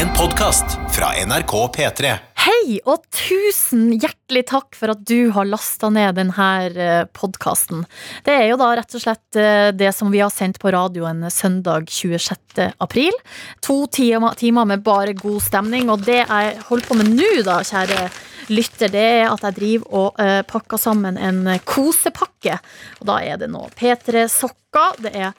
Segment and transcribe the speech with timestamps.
[0.00, 0.64] En podkast
[0.96, 2.10] fra NRK P3.
[2.40, 7.82] Hei, og tusen hjertelig takk for at du har lasta ned denne podkasten.
[8.24, 11.26] Det er jo da rett og slett eh, det som vi har sendt på radioen
[11.28, 12.70] søndag 26.
[12.80, 13.12] april.
[13.60, 18.08] To timer med bare god stemning, og det jeg holder på med nå, da, kjære
[18.52, 22.58] lytter, det er at jeg driver og uh, pakker sammen en kosepakke.
[23.00, 25.34] Og da er det nå P3-sokker, det er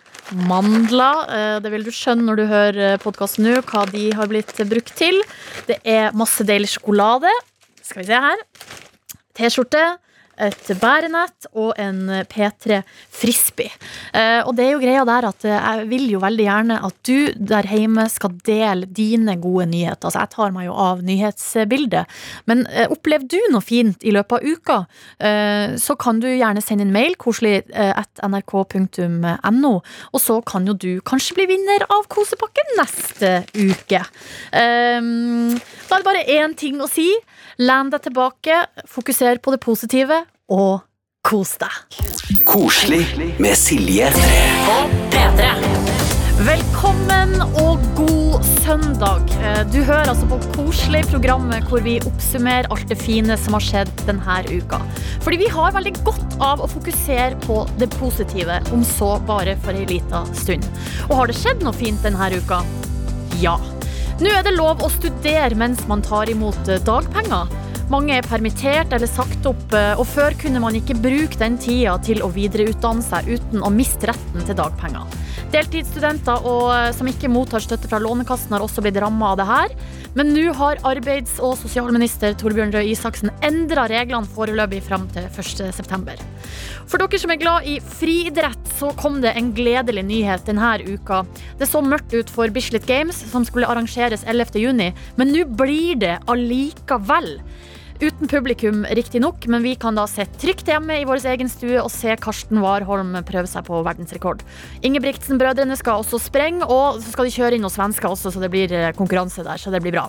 [0.48, 1.26] mandler.
[1.28, 4.96] Uh, det vil du skjønne når du hører podkasten nå, hva de har blitt brukt
[5.00, 5.22] til.
[5.70, 7.32] Det er masse deilig sjokolade.
[7.82, 8.48] Skal vi se her.
[9.38, 9.86] T-skjorte
[10.42, 13.72] et bærenett og en P3 Frisbee.
[14.14, 16.98] Eh, og det er jo greia der at eh, jeg vil jo veldig gjerne at
[17.08, 20.10] du der hjemme skal dele dine gode nyheter.
[20.10, 22.18] Altså jeg tar meg jo av nyhetsbildet.
[22.50, 24.78] Men eh, opplever du noe fint i løpet av uka,
[25.82, 29.72] så kan du gjerne sende en mail, koselig at nrk.no,
[30.12, 34.02] og så kan jo du kanskje bli vinner av kosepakken neste uke.
[34.52, 34.58] Da
[34.98, 37.10] er det bare én ting å si.
[37.62, 40.22] Len deg tilbake, fokuser på det positive,
[40.52, 40.82] og
[41.24, 42.44] kos deg.
[42.48, 43.06] Koselig
[43.40, 44.10] med Silje.
[46.42, 49.30] Velkommen og god søndag.
[49.72, 53.92] Du hører altså på Koselig, programmet hvor vi oppsummerer alt det fine som har skjedd
[54.08, 54.82] denne uka.
[55.24, 59.78] Fordi vi har veldig godt av å fokusere på det positive, om så bare for
[59.78, 60.66] ei lita stund.
[61.12, 62.64] Og har det skjedd noe fint denne uka?
[63.44, 63.56] Ja.
[64.22, 67.50] Nå er det lov å studere mens man tar imot dagpenger.
[67.92, 71.98] Mange er permittert eller sagt opp, eh, og før kunne man ikke bruke den tida
[72.06, 75.18] til å videreutdanne seg uten å miste retten til dagpenger.
[75.52, 79.46] Deltidsstudenter og, eh, som ikke mottar støtte fra Lånekassen, har også blitt ramma av det
[79.46, 79.76] her.
[80.16, 86.16] Men nå har arbeids- og sosialminister Torbjørn Røe Isaksen endra reglene foreløpig fram til 1.9.
[86.88, 91.26] For dere som er glad i friidrett, så kom det en gledelig nyhet denne uka.
[91.60, 96.20] Det så mørkt ut for Bislett Games, som skulle arrangeres 11.6, men nå blir det
[96.28, 97.42] allikevel.
[98.02, 101.92] Uten publikum, riktignok, men vi kan da sitte trygt hjemme i vår egen stue og
[101.94, 104.42] se Karsten Warholm prøve seg på verdensrekord.
[104.82, 108.50] Ingebrigtsen-brødrene skal også sprenge, og så skal de kjøre inn noen svensker også, så det
[108.56, 110.08] blir eh, konkurranse der, så det blir bra.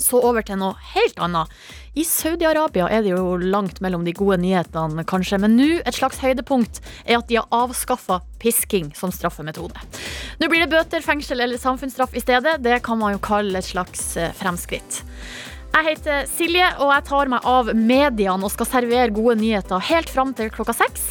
[0.00, 1.52] Så over til noe helt annet.
[1.92, 6.22] I Saudi-Arabia er det jo langt mellom de gode nyhetene, kanskje, men nå et slags
[6.24, 9.76] høydepunkt er at de har avskaffa pisking som straffemetode.
[10.40, 12.62] Nå blir det bøter, fengsel eller samfunnsstraff i stedet.
[12.64, 15.02] Det kan man jo kalle et slags eh, fremskritt.
[15.70, 20.10] Jeg heter Silje, og jeg tar meg av mediene og skal servere gode nyheter helt
[20.10, 21.04] fram til klokka seks.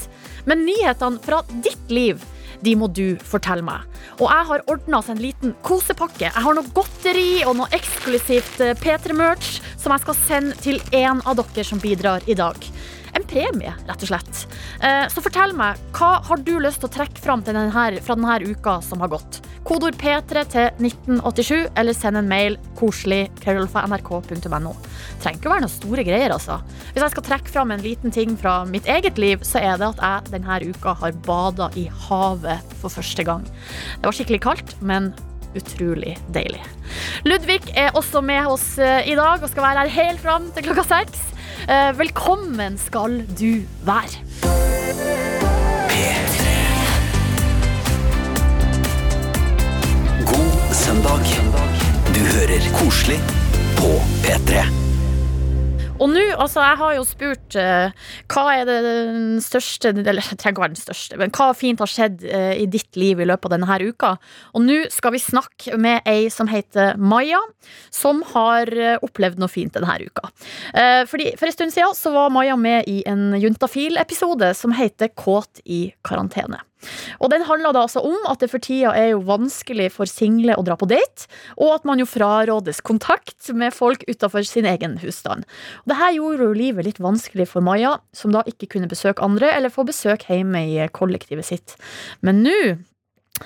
[0.50, 2.20] Men nyhetene fra ditt liv,
[2.60, 3.86] de må du fortelle meg.
[4.20, 6.28] Og jeg har ordna oss en liten kosepakke.
[6.28, 11.24] Jeg har noe godteri og noe eksklusivt eh, P3-merch som jeg skal sende til en
[11.24, 12.60] av dere som bidrar i dag.
[13.20, 14.46] En premie, rett og slett.
[14.80, 18.38] Eh, Så fortell meg, hva har du lyst til å trekke fram denne, fra denne
[18.48, 19.42] uka som har gått?
[19.68, 24.72] Kodord P3 til 1987, eller send en mail koselig krøllalfa.nrk.no.
[25.20, 26.62] Trenger ikke å være noen store greier, altså.
[26.94, 29.92] Hvis jeg skal trekke fram en liten ting fra mitt eget liv, så er det
[29.92, 33.44] at jeg denne uka har bada i havet for første gang.
[34.00, 35.12] Det var skikkelig kaldt, men
[35.60, 36.62] utrolig deilig.
[37.28, 40.70] Ludvig er også med oss eh, i dag og skal være her helt fram til
[40.70, 41.20] klokka seks.
[41.70, 44.18] Eh, Velkommen skal du være.
[50.26, 51.20] God søndag.
[52.16, 53.20] Du hører Koselig
[53.78, 53.92] på
[54.24, 54.79] P3.
[56.00, 58.80] Og nå, altså, jeg har jo spurt uh, hva er det
[59.44, 62.68] største Eller det trenger ikke være den største, men hva fint har skjedd uh, i
[62.72, 64.14] ditt liv i løpet av denne her uka?
[64.56, 67.42] Og nå skal vi snakke med ei som heter Maja,
[67.94, 70.30] som har uh, opplevd noe fint denne uka.
[70.74, 75.12] Eh, fordi For en stund siden så var Maja med i en Juntafil-episode som heter
[75.18, 76.62] Kåt i karantene.
[77.20, 80.56] Og den handler da altså om at det for tida er jo vanskelig for single
[80.58, 81.28] å dra på date,
[81.60, 85.48] og at man jo frarådes kontakt med folk utafor sin egen husstand.
[85.84, 89.52] Og Dette gjorde jo livet litt vanskelig for Maja, som da ikke kunne besøke andre
[89.56, 91.76] eller få besøk hjemme i kollektivet sitt.
[92.26, 92.60] Men nå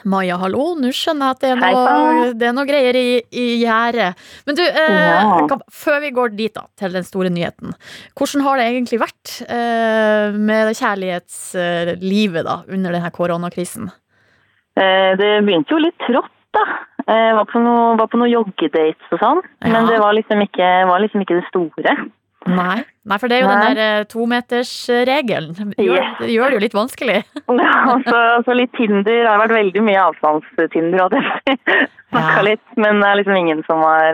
[0.09, 0.73] Maja, hallo.
[0.79, 4.11] Nå skjønner jeg at det er noe, det er noe greier i, i gjerdet.
[4.47, 7.75] Men du, eh, kan, før vi går dit, da, til den store nyheten.
[8.19, 13.91] Hvordan har det egentlig vært eh, med det kjærlighetslivet da, under denne koronakrisen?
[14.79, 16.65] Eh, Det begynte jo litt trått, da.
[17.03, 19.71] Jeg var på noen noe joggedates og sånn, Ja.
[19.73, 21.95] men det var liksom, ikke, var liksom ikke det store.
[22.47, 22.83] Nei.
[23.07, 23.59] Nei, for det er jo Nei.
[23.63, 25.73] den der eh, tometersregelen.
[25.77, 26.17] Gjør, Yes.
[26.19, 27.17] det gjør det jo litt vanskelig.
[27.63, 29.03] Ja, altså, altså litt Tinder.
[29.23, 31.03] Det har vært veldig mye avstandstinder.
[31.05, 31.21] og det
[32.11, 32.41] snakka Ja.
[32.49, 34.13] litt, men det er liksom ingen som har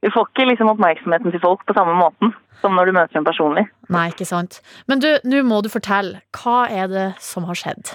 [0.00, 3.12] Du Vi får ikke liksom oppmerksomheten til folk på samme måten som når du møter
[3.12, 3.66] dem personlig.
[3.92, 4.60] Nei, ikke sant.
[4.88, 6.22] Men du, nå må du fortelle.
[6.32, 7.92] Hva er det som har skjedd?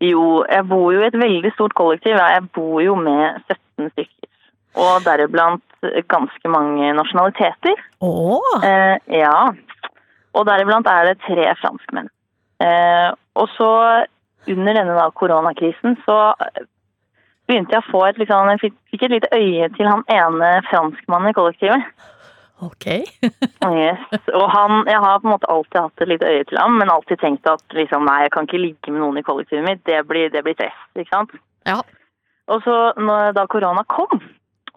[0.00, 2.16] Jo, jeg bor jo i et veldig stort kollektiv.
[2.20, 4.28] Jeg bor jo med 17 stykker.
[4.76, 5.62] Og deriblant
[6.08, 7.78] ganske mange nasjonaliteter.
[8.00, 8.62] Oh.
[8.64, 9.52] Eh, ja.
[10.32, 12.10] Og deriblant er det tre franskmenn.
[12.62, 13.70] Eh, og så
[14.46, 16.64] under denne da, koronakrisen så eh,
[17.50, 20.50] begynte jeg å få et, liksom, jeg fikk, fikk et lite øye til han ene
[20.70, 21.92] franskmannen i kollektivet.
[22.62, 22.86] Ok.
[23.62, 24.26] Yes.
[24.34, 26.90] Og han, jeg har på en måte alltid hatt et lite øye til ham, men
[26.90, 29.82] alltid tenkt at liksom, nei, jeg kan ikke ligge med noen i kollektivet mitt.
[29.86, 31.34] Det blir, det blir stress, ikke sant?
[31.68, 31.78] Ja.
[32.50, 34.18] Og så når, da korona kom,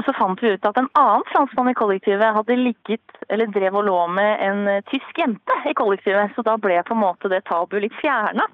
[0.05, 3.87] så fant vi ut at en annen franskmann i kollektivet hadde ligget, eller drev og
[3.87, 6.33] lå med en eh, tysk jente i kollektivet.
[6.35, 8.47] Så da ble på en måte det tabu litt fjerna.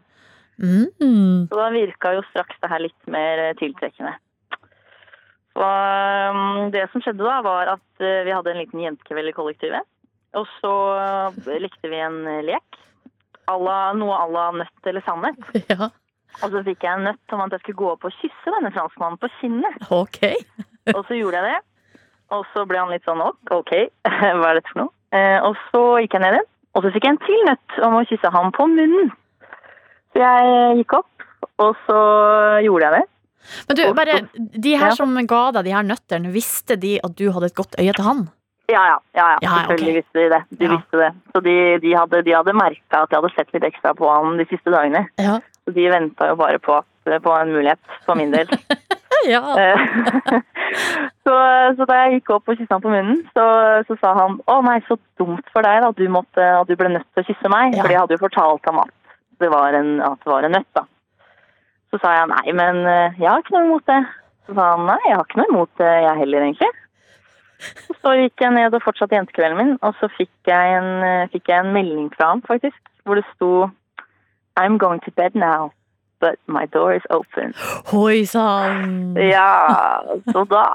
[0.61, 1.47] Mm.
[1.49, 4.13] Så da virka jo straks det her litt mer eh, tiltrekkende.
[5.51, 9.35] Så um, det som skjedde da, var at eh, vi hadde en liten jentekveld i
[9.35, 9.87] kollektivet.
[10.39, 10.75] Og så
[11.59, 12.77] likte vi en lek.
[13.51, 15.41] Alla, noe à la nøtt eller sannhet.
[15.71, 15.91] Ja,
[16.45, 18.71] Og så fikk jeg en nøtt om at jeg skulle gå opp og kysse denne
[18.71, 19.89] franskmannen på kinnet.
[19.91, 20.21] ok.
[20.97, 21.59] Og så gjorde jeg det.
[22.31, 23.71] Og så ble han litt sånn «Ok, OK,
[24.39, 24.93] hva er dette for noe?
[25.11, 26.47] Eh, og så gikk jeg ned igjen.
[26.71, 29.09] Og så fikk jeg en til nøtt om å kysse ham på munnen.
[30.13, 31.25] Så jeg gikk opp,
[31.59, 31.97] og så
[32.63, 33.07] gjorde jeg det.
[33.67, 34.15] Men du, bare,
[34.63, 37.75] de her som ga deg de her nøttene, visste de at du hadde et godt
[37.81, 38.21] øye til han?
[38.71, 38.97] Ja, ja.
[39.17, 39.37] ja, ja.
[39.43, 39.97] Ja, Selvfølgelig okay.
[39.99, 40.41] visste de det.
[40.61, 40.71] De Ja.
[40.77, 41.09] visste det.
[41.33, 44.39] Så de, de hadde, de hadde merka at jeg hadde sett litt ekstra på han
[44.39, 45.03] de siste dagene.
[45.19, 45.39] Ja.
[45.65, 48.47] Så de venta jo bare på, at- på en mulighet, for min del.
[49.33, 49.41] ja.
[49.57, 49.85] Eh,
[51.25, 51.35] så,
[51.77, 53.45] så da jeg gikk opp og kyssa han på munnen, så,
[53.87, 56.93] så sa han å nei, så dumt for deg at du måtte, at du ble
[56.93, 57.75] nødt til å kysse meg.
[57.75, 57.83] Ja.
[57.83, 58.93] For jeg hadde jo fortalt ham at
[59.41, 60.85] det var en, at det var en nøtt, da.
[61.91, 64.01] Så sa jeg nei, men eh, jeg har ikke noe imot det.
[64.47, 66.71] Så sa han nei, jeg har ikke noe imot det, jeg heller, egentlig.
[68.01, 71.51] Så gikk jeg ned og fortsatte jentekvelden min, og så fikk jeg, en, eh, fikk
[71.51, 73.69] jeg en melding fra ham, faktisk, hvor det sto
[74.59, 75.71] I'm going to bed now,
[76.21, 77.55] but my door is open.
[77.91, 79.17] Hoi sann!
[79.17, 80.01] Ja,
[80.31, 80.65] så da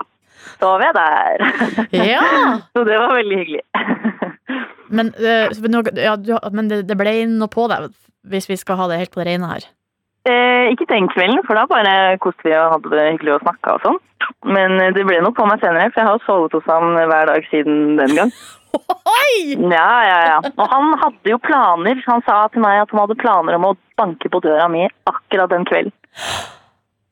[0.60, 1.46] sov jeg der.
[1.96, 2.24] Ja!
[2.72, 3.64] Så det var veldig hyggelig.
[4.88, 6.16] Men, uh, men, ja,
[6.52, 7.90] men det, det ble noe på deg,
[8.30, 9.66] hvis vi skal ha det helt på det rene her.
[10.26, 13.76] Eh, ikke den kvelden, for da bare koste vi og hadde det hyggelig og snakka
[13.76, 13.98] og sånn.
[14.50, 17.28] Men eh, det ble noe på meg senere, for jeg har sovet hos ham hver
[17.30, 18.32] dag siden den gang.
[18.76, 19.54] Oi!
[19.70, 20.38] Ja, ja, ja.
[20.56, 22.02] Og han hadde jo planer.
[22.08, 25.48] Han sa til meg at han hadde planer om å banke på døra mi akkurat
[25.54, 25.94] den kvelden.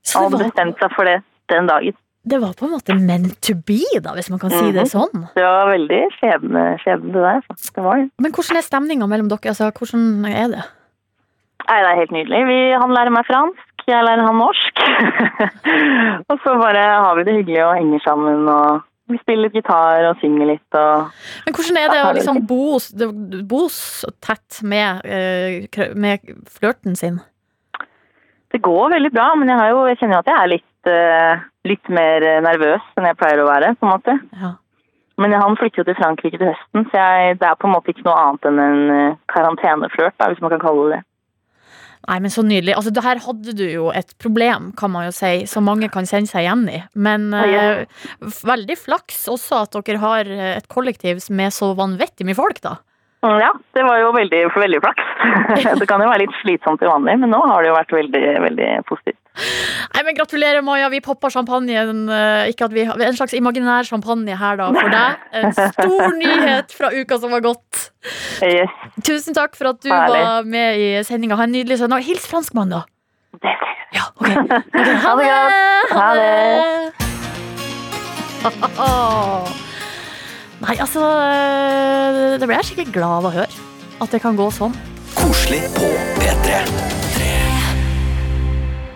[0.04, 1.20] Så Han hadde var, bestemt seg for det
[1.52, 1.94] den dagen.
[2.24, 4.92] det var på en måte meant to be, da, hvis man kan si det Mhm.
[4.92, 5.24] sånn.
[5.36, 7.40] Det var veldig skjebne, skjebne det der.
[7.76, 8.08] Det var.
[8.18, 9.52] Men hvordan er stemninga mellom dere?
[9.52, 10.64] Altså, hvordan er det?
[11.64, 12.40] Nei, det er helt nydelig.
[12.48, 14.82] Vi, han lærer meg fransk, jeg lærer han norsk.
[16.30, 18.82] og så bare har vi det hyggelig og henger sammen og
[19.12, 21.10] vi spiller litt gitar og synger litt og
[21.44, 22.78] Men hvordan er det å liksom bo,
[23.50, 27.20] bo så tett med, eh, med flørten sin?
[28.54, 30.88] Det går veldig bra, men jeg, har jo, jeg kjenner jo at jeg er litt,
[30.88, 34.14] eh, litt mer nervøs enn jeg pleier å være, på en måte.
[34.40, 34.54] Ja.
[35.20, 37.92] Men han flytter jo til Frankrike til høsten, så jeg, det er på en måte
[37.92, 41.02] ikke noe annet enn en eh, karanteneflørt, hvis man kan kalle det det.
[42.08, 42.74] Nei, men så nydelig.
[42.76, 46.04] Altså, det her hadde du jo et problem, kan man jo si, som mange kan
[46.04, 46.82] kjenne seg igjen i.
[46.94, 47.30] Men
[48.28, 52.60] f- veldig flaks også at dere har eh, et kollektiv med så vanvittig mye folk,
[52.60, 52.74] da.
[53.24, 55.06] Mm, Ja, det var jo veldig, veldig flaks.
[55.80, 58.24] det kan jo være litt slitsomt til vanlig, men nå har det jo vært veldig,
[58.50, 59.20] veldig positivt.
[59.34, 60.88] Nei, men Gratulerer, Maja.
[60.92, 62.04] Vi poppa champagnen.
[62.08, 65.16] eh, Ikke at vi har En slags imaginær champagne her, da, for deg.
[65.32, 67.90] En stor nyhet fra uka som var gått.
[68.42, 68.70] Yes,
[69.02, 70.22] Tusen takk for at du Herlig.
[70.22, 71.36] var med i sendinga.
[71.40, 72.04] Ha en nydelig søndag.
[72.06, 72.84] Hils franskmannen, da.
[73.42, 73.78] det skal jeg.
[73.94, 74.28] Ja, ok.
[75.02, 75.10] Ha
[75.94, 76.92] Ha det det!
[78.42, 78.78] godt.
[78.78, 78.88] Ha
[80.64, 83.62] Nei, altså eh, Det ble jeg skikkelig glad av å høre.
[84.02, 84.74] At det kan gå sånn.
[85.18, 86.62] Koselig på P3.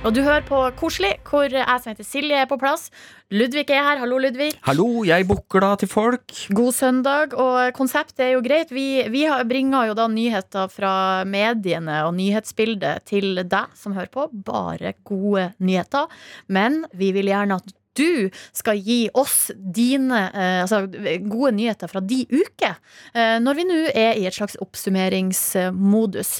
[0.09, 2.87] Og du hører på Koselig, hvor jeg som heter Silje er på plass.
[3.29, 3.99] Ludvig er her.
[4.00, 4.55] Hallo, Ludvig.
[4.65, 6.33] Hallo, jeg bukla til folk.
[6.57, 7.35] God søndag.
[7.37, 8.73] Og konseptet er jo greit.
[8.73, 10.95] Vi, vi bringer jo da nyheter fra
[11.29, 14.25] mediene og nyhetsbildet til deg som hører på.
[14.49, 16.09] Bare gode nyheter.
[16.49, 20.85] Men vi vil gjerne at du skal gi oss dine eh, altså,
[21.28, 22.71] gode nyheter fra de uke.
[23.14, 26.33] Eh, når vi nå er i et slags oppsummeringsmodus.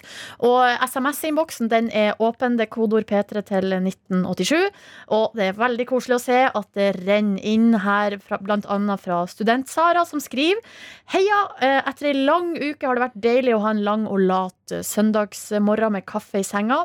[0.47, 2.59] Og SMS-innboksen den er åpen.
[2.59, 4.69] Det er kodeord P3 til 1987.
[5.15, 9.23] Og det er veldig koselig å se at det renner inn her, blant annet fra
[9.31, 10.63] Student-Sara, som skriver
[11.15, 11.45] Heia!
[11.65, 14.79] eh, Etter ei lang uke har det vært deilig å ha en lang og lat
[14.85, 16.85] søndagsmorgen med kaffe i senga.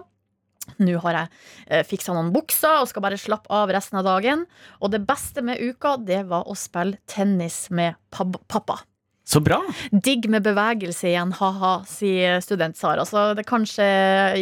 [0.79, 1.31] Nå har jeg
[1.67, 4.45] eh, fiksa noen bukser og skal bare slappe av resten av dagen.
[4.79, 8.79] Og det beste med uka, det var å spille tennis med pappa.
[9.23, 9.61] Så bra.
[9.91, 13.05] Digg med bevegelse igjen, ha-ha, sier student Sara.
[13.07, 13.85] Så det kanskje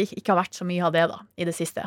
[0.08, 1.86] ikke har vært så mye av det da, i det siste.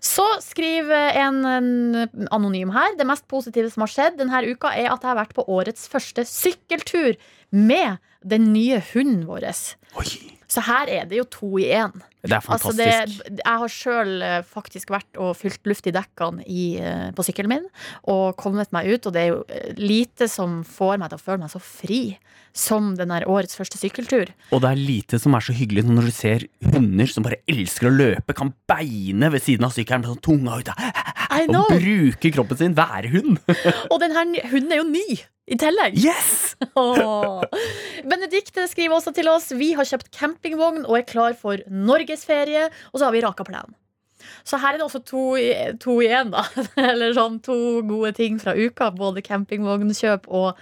[0.00, 4.88] Så skriver en, en anonym her Det mest positive som har skjedd denne uka, er
[4.88, 7.18] at jeg har vært på årets første sykkeltur
[7.50, 9.50] med den nye hunden vår.
[9.98, 10.08] Oi,
[10.50, 11.92] Så her er det jo to i én.
[12.22, 13.22] det er Altså fantastisk.
[13.24, 17.52] det, jeg har sjøl faktisk vært og fylt luft i dekkene i, eh, på sykkelen
[17.54, 17.68] min
[18.10, 21.24] og kommet meg ut, og det er jo eh, lite som får meg til å
[21.24, 22.02] føle meg så fri
[22.52, 24.32] som den der årets første sykkeltur.
[24.50, 27.88] Og det er lite som er så hyggelig når du ser hunder som bare elsker
[27.88, 30.74] å løpe, kan beine ved siden av sykkelen med sånn tunga ute
[31.46, 32.74] og bruke kroppen sin.
[32.74, 33.38] Være hund.
[33.92, 35.96] Og den her hunden er jo ny i tillegg.
[35.98, 36.54] Yes!
[36.80, 37.42] oh.
[38.06, 42.68] Benedikte skriver også til oss Vi har kjøpt campingvogn og er klar for norgesferie.
[42.92, 43.74] Og så har vi raka plenen.
[44.44, 46.44] Så her er det også to, i- to igjen, da.
[46.90, 47.56] Eller sånn to
[47.88, 48.90] gode ting fra uka.
[48.96, 50.60] Både campingvognkjøp og,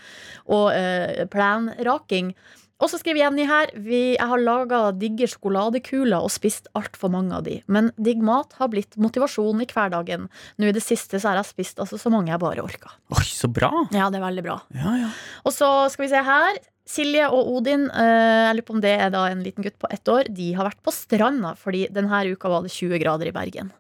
[0.49, 2.33] og eh, plenraking.
[2.79, 7.35] Og så skriver Jenny her vi, Jeg har laga digge sjokoladekuler og spist altfor mange
[7.35, 7.59] av de.
[7.67, 10.29] Men digg mat har blitt motivasjon i hverdagen.
[10.59, 12.95] Nå i det siste så har jeg spist altså, så mange jeg bare orka.
[13.17, 13.73] Oi, så bra.
[13.91, 14.61] Ja, det er veldig bra.
[14.79, 15.13] Ja, ja.
[15.43, 16.61] Og så skal vi se her.
[16.89, 19.91] Silje og Odin, eh, jeg lurer på om det er da en liten gutt på
[19.93, 23.35] ett år, de har vært på stranda, fordi denne uka var det 20 grader i
[23.35, 23.75] Bergen.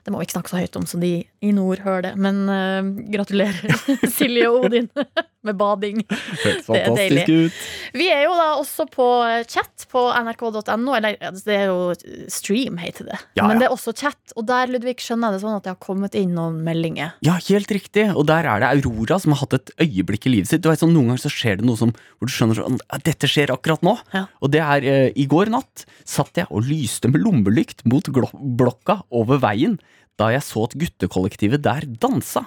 [0.00, 1.10] Det må vi ikke snakke så høyt om, så de
[1.44, 2.12] i nord hører det.
[2.16, 2.80] Men uh,
[3.12, 3.74] gratulerer,
[4.16, 4.88] Silje og Odin,
[5.46, 6.02] med bading.
[6.44, 7.60] Høres fantastisk ut.
[7.96, 9.06] Vi er jo da også på
[9.50, 11.16] chat på nrk.no, eller
[11.46, 11.94] det er jo
[12.32, 13.20] stream, heter det.
[13.38, 15.74] Ja, Men det er også chat, og der Ludvig, skjønner jeg det sånn at det
[15.74, 17.14] har kommet inn noen meldinger.
[17.26, 18.10] Ja, helt riktig.
[18.14, 20.64] Og der er det Aurora som har hatt et øyeblikk i livet sitt.
[20.64, 23.28] Du vet, sånn, Noen ganger så skjer det noe som, hvor du skjønner sånn dette
[23.30, 23.94] skjer akkurat nå.
[24.14, 24.26] Ja.
[24.42, 29.00] Og det er eh, i går natt satt jeg og lyste med lommelykt mot blokka
[29.14, 29.78] over veien
[30.20, 32.44] da jeg så at guttekollektivet der dansa.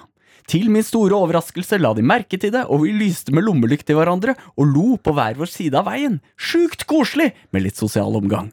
[0.50, 3.98] Til min store overraskelse la de merke til det, og vi lyste med lommelykt til
[3.98, 6.20] hverandre og lo på hver vår side av veien.
[6.36, 8.52] Sjukt koselig med litt sosial omgang.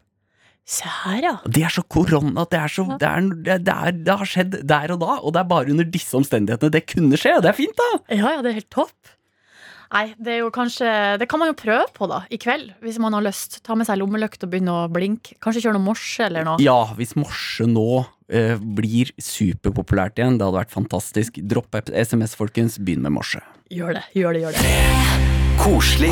[0.62, 1.32] Se her, ja.
[1.50, 4.94] Det er så korona, det, er så, det, er, det, er, det har skjedd der
[4.94, 7.34] og da, og det er bare under disse omstendighetene det kunne skje.
[7.42, 7.90] Det er fint, da!
[8.14, 8.94] Ja, ja, det er helt topp.
[9.92, 10.88] Nei, det er jo kanskje
[11.20, 13.60] Det kan man jo prøve på, da, i kveld, hvis man har lyst.
[13.66, 15.36] Ta med seg lommelykt og begynne å blinke.
[15.44, 16.62] Kanskje kjøre noe morse eller noe.
[16.64, 21.42] Ja, hvis morse nå eh, blir superpopulært igjen, det hadde vært fantastisk.
[21.44, 22.80] Dropp SMS, folkens.
[22.80, 23.42] Begynn med morse.
[23.72, 25.30] Gjør det, gjør det, gjør det.
[25.62, 26.10] Koselig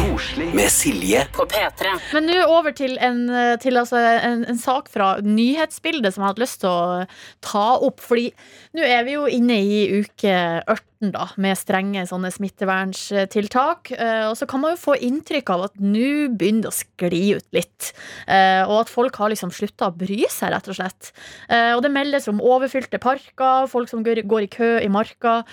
[0.54, 1.94] med Silje På P3.
[2.12, 3.24] Men nå over til, en,
[3.58, 7.08] til altså en, en sak fra nyhetsbildet som jeg hadde lyst til å
[7.42, 8.04] ta opp.
[8.04, 8.28] Fordi
[8.76, 13.90] nå er vi jo inne i uke 18 da, med strenge sånne smitteverntiltak.
[13.96, 17.22] Eh, Og så kan man jo få inntrykk av at nå begynner det å skli
[17.38, 17.92] ut litt.
[18.28, 21.12] Eh, Og at folk har liksom slutta å bry seg, rett og slett.
[21.48, 25.44] Eh, Og det meldes om overfylte parker, folk som går i kø i marka,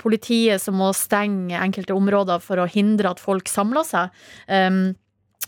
[0.00, 4.10] politiet som må stenge enkelte områder for å hindre at folk samler seg.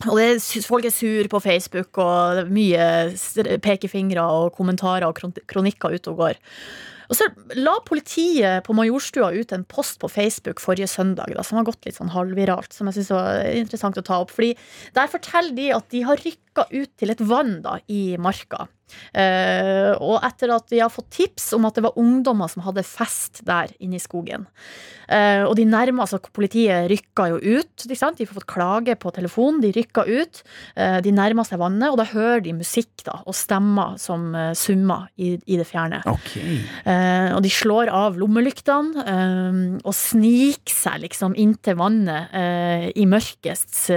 [0.09, 3.12] Og det, folk er sur på Facebook, og mye
[3.61, 6.35] pekefingre og kommentarer og kronikker ute og går.
[7.11, 7.26] Og så
[7.59, 11.88] la politiet på Majorstua ut en post på Facebook forrige søndag da, som har gått
[11.88, 14.31] litt sånn halvviralt, som jeg syns var interessant å ta opp.
[14.35, 14.52] Fordi
[14.97, 18.69] der forteller de at de har rykka ut til et vann da, i marka.
[19.12, 22.87] Eh, og etter at de har fått tips om at det var ungdommer som hadde
[22.87, 24.47] fest der inne i skogen.
[25.11, 27.82] Uh, og de nærmer, altså Politiet rykka jo ut.
[27.82, 29.59] De har fått klage på telefon.
[29.62, 30.42] De rykka ut.
[30.78, 35.09] Uh, de nærmer seg vannet, og da hører de musikk da, og stemmer som summer
[35.18, 35.99] i, i det fjerne.
[36.06, 36.61] Okay.
[37.35, 39.04] Og de slår av lommelyktene
[39.80, 42.30] og sniker seg liksom inntil vannet
[42.94, 43.88] i mørkets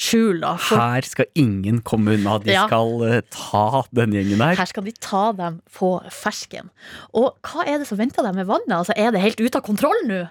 [0.00, 0.40] skjul.
[0.42, 2.38] Da, for Her skal ingen komme unna.
[2.42, 2.66] De Ja.
[2.66, 4.54] skal ta denne gjengen her.
[4.58, 6.68] her skal de ta dem på fersken.
[7.16, 8.76] Og hva er det som venter dem med vannet?
[8.76, 10.26] Altså, er det helt ute av kontroll nå?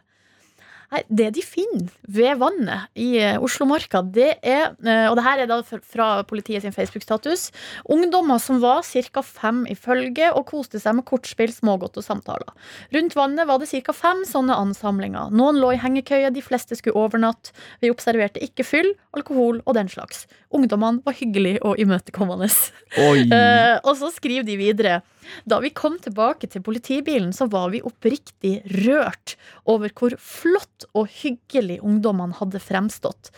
[0.88, 5.42] Nei, det de finner ved vannet i eh, Oslomarka, det er eh, Og det her
[5.44, 7.50] er da fra- politiet sin Facebook-status.
[7.92, 9.22] Ungdommer som var ca.
[9.22, 12.54] fem i følge og koste seg med kortspill, smågodt og samtaler.
[12.96, 13.92] Rundt vannet var det ca.
[13.92, 15.28] fem sånne ansamlinger.
[15.36, 17.52] Noen lå i hengekøye, de fleste skulle overnatte.
[17.84, 20.24] Vi observerte ikke fyll, alkohol og den slags.
[20.56, 22.48] Ungdommene var hyggelige og imøtekommende.
[23.36, 25.02] Eh, og så skriver de videre.
[25.46, 29.36] Da vi kom tilbake til politibilen, så var vi oppriktig rørt
[29.70, 33.32] over hvor flott og hyggelig ungdommene hadde fremstått.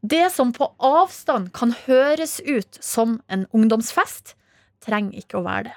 [0.00, 4.36] Det som på avstand kan høres ut som en ungdomsfest,
[4.84, 5.76] trenger ikke å være det.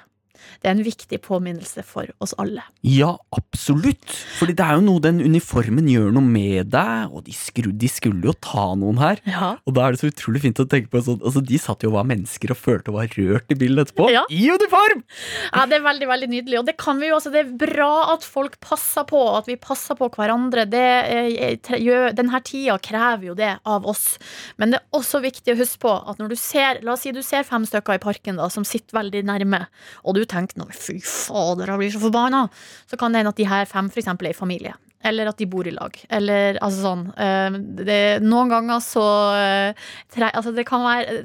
[0.62, 2.64] Det er en viktig påminnelse for oss alle.
[2.86, 4.04] Ja, absolutt.
[4.38, 7.90] Fordi det er jo noe den uniformen gjør noe med deg, og de, skru, de
[7.90, 9.22] skulle jo ta noen her.
[9.28, 9.54] Ja.
[9.66, 11.92] Og da er det så utrolig fint å tenke på sånn Altså, de satt jo
[11.92, 14.08] og var mennesker og følte og var rørt i bildet etterpå.
[14.12, 14.24] Ja.
[14.32, 15.04] I uniform!
[15.52, 16.58] Ja, det er veldig, veldig nydelig.
[16.60, 17.32] Og det kan vi jo også.
[17.34, 20.66] Det er bra at folk passer på, at vi passer på hverandre.
[20.70, 24.16] Det eh, gjør, denne tida krever jo det av oss.
[24.60, 27.12] Men det er også viktig å huske på at når du ser La oss si
[27.14, 29.64] du ser fem stykker i parken da, som sitter veldig nærme,
[30.02, 32.46] og du tenker nå, fy fader, jeg blir så forbanna,
[32.90, 34.74] så kan det hende at de her fem for eksempel er i familie.
[35.02, 35.96] Eller at de bor i lag.
[36.14, 39.02] Eller altså sånn eh, det, Noen ganger så
[39.34, 39.80] eh,
[40.14, 41.16] tre, Altså det kan være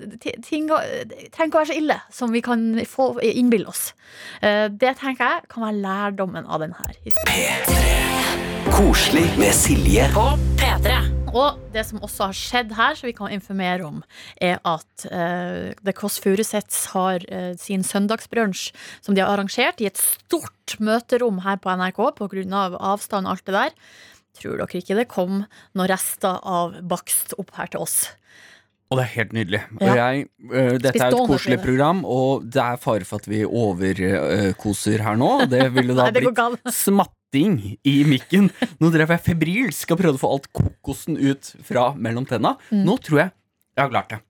[0.41, 3.91] Ting det trenger ikke å være så ille som vi kan få innbille oss.
[4.41, 7.69] Eh, Det tenker jeg kan være lærdommen av denne historien.
[8.73, 10.09] Koselig med Silje.
[11.35, 14.01] Og det som også har skjedd her, som vi kan informere om,
[14.43, 18.69] er at uh, The Kåss Furuseths har eh, sin søndagsbrunsj
[19.03, 22.45] som de har arrangert i et stort møterom her på NRK pga.
[22.57, 23.75] Av avstand og alt det der.
[24.37, 27.99] Tror dere ikke det kom noen rester av bakst opp her til oss?
[28.87, 29.61] Og det er helt nydelig.
[29.83, 29.95] Ja.
[29.99, 35.03] Jeg, uh, dette er et koselig program, og det er fare for at vi overkoser
[35.03, 35.31] her nå.
[35.51, 36.63] Det ville da blitt galt.
[37.27, 38.49] Smatting i mikken.
[38.79, 42.57] Nå drev jeg febrilsk og prøvde å få alt kokosen ut fra mellom tenna.
[42.71, 42.85] Mm.
[42.85, 43.31] Nå tror jeg
[43.77, 44.21] jeg har klart det.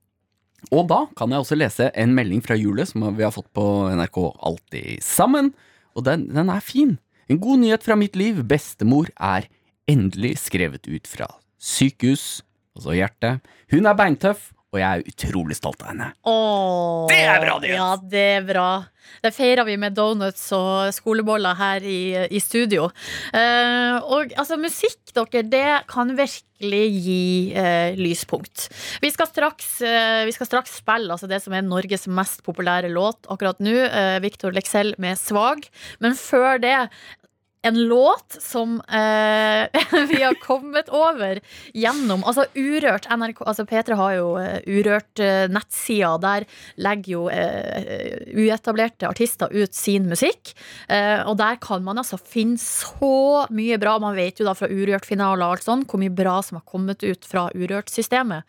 [0.74, 3.88] Og da kan jeg også lese en melding fra julet som vi har fått på
[3.94, 5.54] NRK Alltid sammen.
[5.96, 6.98] Og den, den er fin.
[7.30, 8.42] En god nyhet fra mitt liv.
[8.44, 9.48] Bestemor er
[9.88, 12.42] endelig skrevet ut fra sykehus,
[12.76, 13.46] altså hjertet.
[13.72, 16.10] Hun er beintøff, og jeg er utrolig stolt av henne.
[16.28, 17.76] Åh, Det er bra nyhet!
[17.78, 18.68] Ja, det er bra.
[19.24, 22.90] Det feirer vi med donuts og skoleboller her i, i studio.
[23.32, 27.22] Eh, og altså, musikk, dere, det kan virkelig gi
[27.56, 28.68] eh, lyspunkt.
[29.00, 32.92] Vi skal, straks, eh, vi skal straks spille altså, det som er Norges mest populære
[32.92, 33.72] låt akkurat nå.
[33.88, 35.70] Eh, Victor Lexell med 'Svag'.
[36.04, 36.76] Men før det
[37.62, 39.68] en låt som eh,
[40.08, 41.40] vi har kommet over
[41.74, 45.48] gjennom Altså Urørt NRK Altså P3 har jo eh, Urørt eh.
[46.22, 46.46] Der
[46.78, 50.52] legger jo eh, uetablerte artister ut sin musikk.
[50.88, 53.96] Eh, og der kan man altså finne så mye bra.
[54.02, 57.02] Man vet jo da fra Urørt-finaler og alt sånn hvor mye bra som har kommet
[57.02, 58.46] ut fra Urørt-systemet.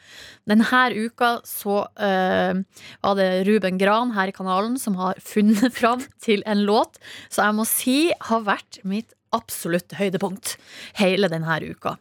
[0.50, 2.62] Denne uka så eh,
[3.02, 7.00] var det Ruben Gran her i kanalen som har funnet fram til en låt
[7.30, 7.98] så jeg må si
[8.30, 10.58] har vært mitt absolutte høydepunkt
[11.00, 11.98] hele denne uka.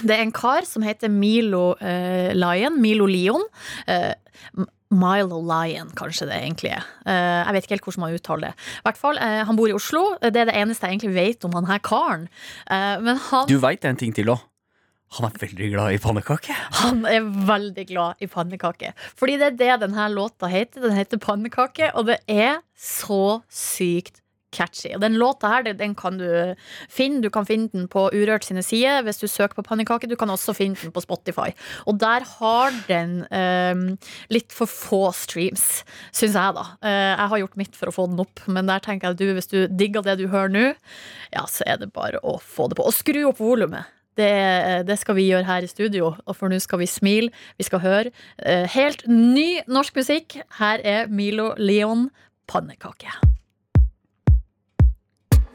[0.00, 2.78] Det er en kar som heter Milo eh, Lion.
[2.80, 3.42] Milo Lion.
[3.90, 4.12] Eh,
[4.90, 6.86] Milo Lion, kanskje det egentlig er.
[7.06, 8.68] Eh, jeg vet ikke helt hvordan man uttaler det.
[8.80, 10.16] I hvert fall, eh, Han bor i Oslo.
[10.20, 12.28] Det er det eneste jeg egentlig vet om han her karen.
[12.70, 14.40] Eh, men han Du veit en ting til òg.
[15.18, 16.54] Han er veldig glad i pannekake.
[16.84, 18.92] Han er veldig glad i pannekake.
[19.18, 20.84] Fordi det er det denne låta heter.
[20.86, 24.20] Den heter Pannekake, og det er så sykt
[24.52, 24.92] catchy.
[24.94, 26.54] Og den låta her, den- kan du
[26.88, 27.20] finne.
[27.22, 30.08] Du kan finne den på Urørt sine sider hvis du søker på pannekake.
[30.08, 31.50] Du kan også finne den på Spotify.
[31.86, 33.98] Og der har den um,
[34.30, 36.66] litt for få streams, syns jeg, da.
[36.82, 39.22] Uh, jeg har gjort mitt for å få den opp, men der tenker jeg at
[39.22, 40.66] du, hvis du digger det du hører nå,
[41.34, 42.86] ja, så er det bare å få det på.
[42.86, 43.84] Og skru opp volumet.
[44.18, 47.30] Det, det skal vi gjøre her i studio, og for nå skal vi smile.
[47.56, 48.10] Vi skal høre
[48.42, 50.40] eh, helt ny norsk musikk.
[50.58, 52.08] Her er Milo Leon
[52.50, 53.14] pannekake.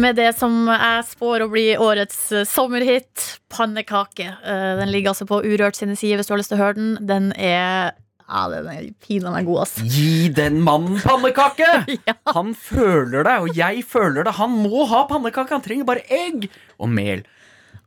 [0.00, 4.28] med det som jeg spår å bli årets eh, sommerhit, pannekake.
[4.44, 6.78] Eh, Den ligger altså på Urørt sine sider hvis du har lyst til å høre
[6.78, 6.92] den.
[7.08, 7.92] Den er
[8.30, 9.72] ja, den er pinadø meg god, ass.
[9.90, 11.66] Gi den mannen pannekake!
[12.06, 12.14] Ja.
[12.36, 14.36] Han føler det, og jeg føler det.
[14.38, 15.50] Han må ha pannekake.
[15.56, 16.46] Han trenger bare egg
[16.78, 17.24] og mel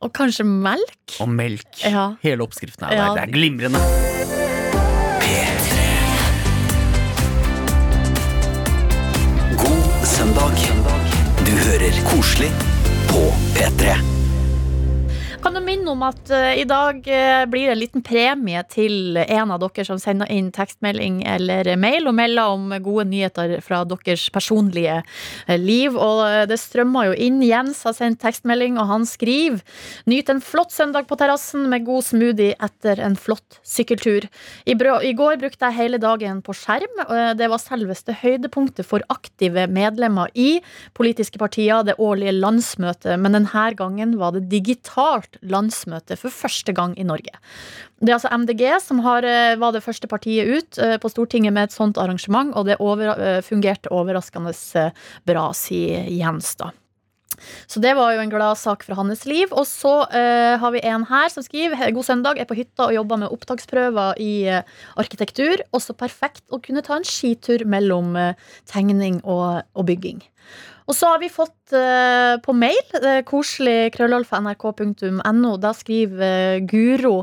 [0.04, 1.16] Og kanskje melk?
[1.24, 1.70] og melk.
[1.80, 2.10] Ja.
[2.20, 3.06] Hele oppskriften er Ja.
[3.14, 3.22] der.
[3.22, 3.80] Det er glimrende.
[9.58, 10.52] God søndag.
[11.64, 12.50] Hører koselig
[13.08, 13.20] på
[13.56, 13.94] P3.
[15.44, 19.18] Kan du minne om at eh, i dag eh, blir det en liten premie til
[19.20, 23.82] en av dere som sender inn tekstmelding eller mail og melder om gode nyheter fra
[23.84, 25.98] deres personlige eh, liv.
[26.00, 27.42] Og eh, det strømmer jo inn.
[27.44, 29.60] Jens har sendt tekstmelding, og han skriver
[30.08, 34.24] Nyt en flott søndag på terrassen med god smoothie etter en flott sykkeltur.
[34.64, 37.04] I, brø I går brukte jeg hele dagen på skjerm.
[37.04, 40.62] og Det var selveste høydepunktet for aktive medlemmer i
[40.96, 43.20] politiske partier, det årlige landsmøtet.
[43.20, 47.34] Men denne gangen var det digitalt landsmøte for første gang i Norge.
[48.00, 51.52] Det er altså MDG som har, eh, var det første partiet ut eh, på Stortinget
[51.52, 54.54] med et sånt arrangement, og det over, eh, fungerte overraskende
[55.26, 56.72] bra, sier Jens, da.
[57.66, 59.52] Så det var jo en glad sak fra hans liv.
[59.52, 62.96] Og så uh, har vi en her som skriver God søndag, er på hytta og
[62.96, 64.62] jobber med opptaksprøver i uh,
[65.00, 65.64] arkitektur.
[65.76, 68.32] Også perfekt å kunne ta en skitur mellom uh,
[68.70, 70.22] tegning og, og bygging.
[70.84, 75.52] Og så har vi fått uh, på mail, uh, koselig krøllalfa.nrk.no.
[75.60, 77.14] da skriver uh, Guro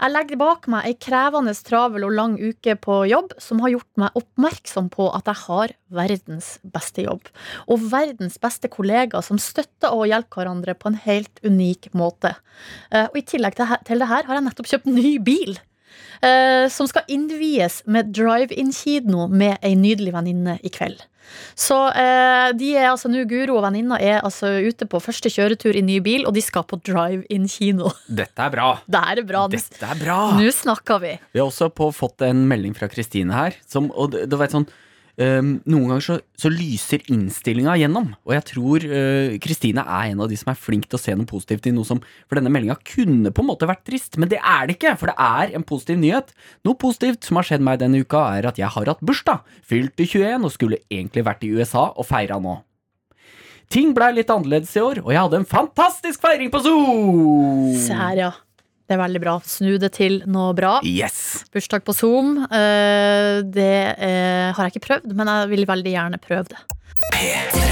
[0.00, 4.02] Jeg legger bak meg ei krevende, travel og lang uke på jobb som har gjort
[4.02, 7.30] meg oppmerksom på at jeg har verdens beste jobb.
[7.70, 12.34] Og verdens beste kollegaer som støtter og hjelper hverandre på en helt unik måte.
[12.90, 15.54] Uh, og i tillegg til, til det her har jeg nettopp kjøpt ny bil.
[16.18, 21.04] Uh, som skal innvies med drive-in-kino med ei nydelig venninne i kveld.
[21.58, 25.76] Så eh, de er altså nå, Guro og venninna er altså ute på første kjøretur
[25.78, 27.92] i ny bil, og de skal på drive-in-kino.
[28.22, 28.70] Dette er bra.
[28.86, 29.44] Det er bra.
[29.52, 30.18] Dette er bra.
[30.38, 31.16] nå snakker vi.
[31.32, 33.60] Vi har også på, fått en melding fra Kristine her.
[33.70, 34.68] Som, og det, det var et sånn
[35.20, 38.12] ehm, Noen ganger så, så lyser innstillinga gjennom.
[38.26, 38.88] Og jeg tror
[39.44, 41.72] Kristine Kristine er en av de som er flink til å se noe positivt i
[41.74, 44.76] noe som For denne meldinga kunne på en måte vært trist, men det er det
[44.76, 44.96] ikke!
[45.00, 46.34] For det er en positiv nyhet.
[46.64, 49.42] Noe positivt som har skjedd meg denne uka, er at jeg har hatt bursdag.
[49.64, 52.58] Fylte 21 og skulle egentlig vært i USA og feira nå.
[53.72, 57.72] Ting blei litt annerledes i år, og jeg hadde en fantastisk feiring på Zoo!
[57.80, 58.32] Se her, ja.
[58.84, 59.38] Det er veldig bra.
[59.48, 60.74] Snu det til noe bra.
[60.84, 61.44] Yes!
[61.54, 62.34] Bursdag på Zoom.
[62.44, 66.60] eh, det eh, har jeg ikke prøvd, men jeg vil veldig gjerne prøve det.
[67.14, 67.62] P3.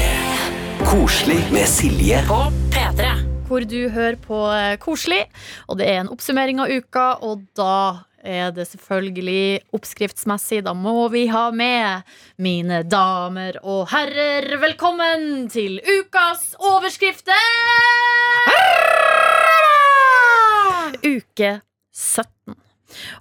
[0.88, 2.22] Koselig med Silje.
[2.28, 3.12] På P3.
[3.50, 5.26] Hvor du hører på eh, Koselig,
[5.68, 7.74] og det er en oppsummering av uka, og da
[8.22, 10.62] er det selvfølgelig oppskriftsmessig.
[10.64, 12.08] Da må vi ha med
[12.40, 14.48] mine damer og herrer.
[14.62, 17.36] Velkommen til ukas overskrifter!
[21.32, 21.60] Uke
[21.92, 22.56] 17.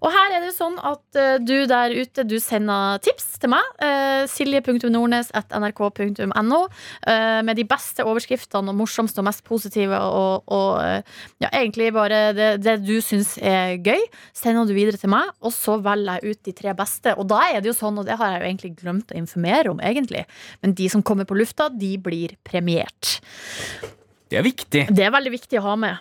[0.04, 3.64] Og her er det sånn at eh, du der ute, du sender tips til meg.
[3.82, 6.60] Uh, Silje.nordnes.nrk.no
[7.08, 11.02] eh, med de beste overskriftene og morsomste og mest positive og, og eh,
[11.44, 14.02] ja, egentlig bare det, det du syns er gøy.
[14.38, 17.10] Sender du videre til meg, og så velger jeg ut de tre beste.
[17.16, 19.68] Og da er det jo sånn, og det har jeg jo egentlig glemt å informere
[19.72, 20.24] om, egentlig,
[20.62, 23.04] men de som kommer på lufta, de blir premiert.
[24.32, 24.84] Det er viktig.
[24.92, 25.96] Det er veldig viktig å ha med.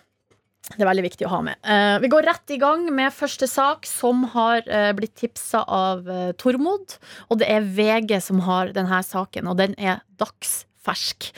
[0.68, 1.58] Det er veldig viktig å ha med.
[1.64, 6.06] Eh, vi går rett i gang med første sak, som har eh, blitt tipsa av
[6.06, 6.94] uh, Tormod.
[7.28, 11.32] Og det er VG som har denne saken, og den er dagsfersk.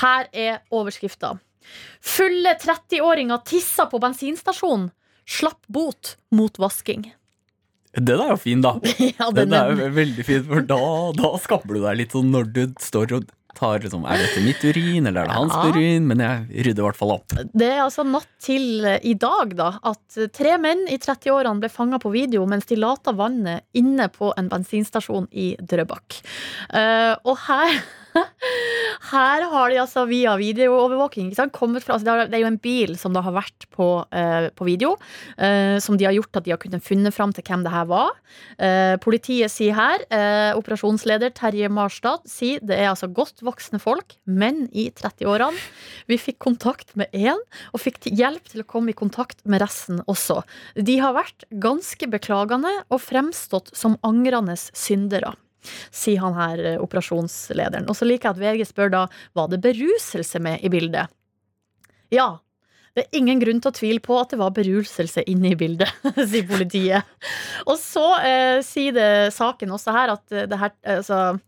[0.00, 1.34] Her er overskrifta.
[2.00, 4.88] Fulle 30-åringer tissa på bensinstasjonen.
[5.30, 7.10] Slapp bot mot vasking.
[7.94, 8.76] Den er jo fin, da.
[9.18, 10.80] ja, den Den er er, jo veldig fin, for da,
[11.18, 13.28] da skammer du deg litt sånn når du står og
[13.58, 15.70] tar liksom Er dette mitt urin, eller er det hans Ja.
[15.70, 16.06] urin?
[16.06, 17.34] Men jeg rydder i hvert fall opp.
[17.52, 21.68] det er altså natt til eh, i dag, da, at tre menn i 30-årene ble
[21.68, 26.20] fanga på video mens de lata vannet inne på en bensinstasjon i Drøbak.
[26.72, 27.80] Uh, og her
[29.10, 33.14] Her har de altså via videoovervåking kommet fra altså det, er jo en bil som
[33.14, 34.94] da har vært på, eh, på video,
[35.38, 37.88] eh, som de har gjort at de har kunnet funnet fram til hvem det her
[37.90, 38.14] var.
[38.58, 44.16] Eh, politiet sier her, eh, operasjonsleder Terje Marstad sier det er altså godt voksne folk,
[44.26, 45.58] menn i 30-årene.
[46.10, 47.38] Vi fikk kontakt med én,
[47.72, 50.42] og fikk hjelp til å komme i kontakt med resten også.
[50.74, 55.34] De har vært ganske beklagende og fremstått som angrende syndere.
[55.90, 57.88] Sier han her, eh, operasjonslederen.
[57.90, 59.06] Og så liker jeg at VG spør da
[59.38, 61.12] var det beruselse med i bildet.
[62.10, 62.38] Ja.
[63.00, 65.88] Det er ingen grunn til å tvile på at det var beruselse inne i bildet,
[66.30, 67.14] sier politiet.
[67.64, 71.38] Og så eh, sier det saken også her at eh, det her, eh, altså,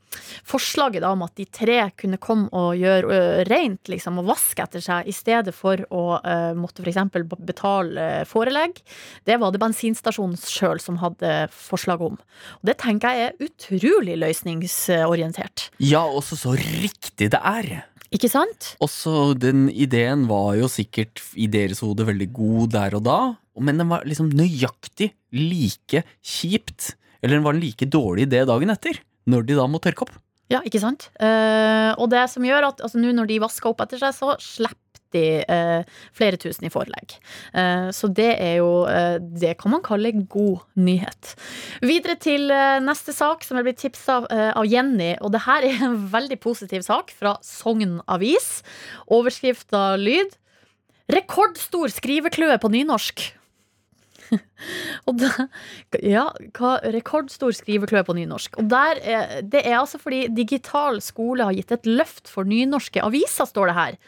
[0.49, 4.65] forslaget da om at de tre kunne komme og gjøre ø, rent liksom, og vaske
[4.65, 7.01] etter seg, i stedet for å ø, måtte f.eks.
[7.45, 8.81] betale eh, forelegg,
[9.29, 12.19] det var det bensinstasjonen sjøl som hadde forslag om.
[12.61, 15.71] Og det tenker jeg er utrolig løsningsorientert.
[15.83, 17.73] Ja, også så riktig det er.
[18.12, 18.75] Ikke sant?
[18.85, 23.20] Også den ideen var jo sikkert i deres hode veldig god der og da,
[23.61, 28.72] men den var liksom nøyaktig like kjipt, eller den var en like dårlig idé dagen
[28.75, 29.01] etter,
[29.33, 30.12] når de da må tørke opp.
[30.53, 31.09] Ja, ikke sant?
[31.22, 34.37] Eh, og det som gjør at altså, nå når de vasker opp etter seg, så
[34.42, 34.82] slipper
[35.14, 37.16] de eh, flere tusen i forelegg.
[37.55, 41.35] Eh, så det er jo eh, Det kan man kalle god nyhet.
[41.85, 45.14] Videre til eh, neste sak, som er blitt tipsa eh, av Jenny.
[45.20, 48.62] Og det her er en veldig positiv sak fra Sogn Avis.
[49.12, 50.38] Overskrifta lyd
[51.12, 53.33] 'Rekordstor skrivekløe på nynorsk'.
[55.09, 55.46] Og da,
[56.01, 58.59] ja, hva, rekordstor skrivekløe på nynorsk.
[58.62, 63.48] Og er, det er altså fordi digital skole har gitt et løft for nynorske aviser,
[63.48, 63.98] står det her.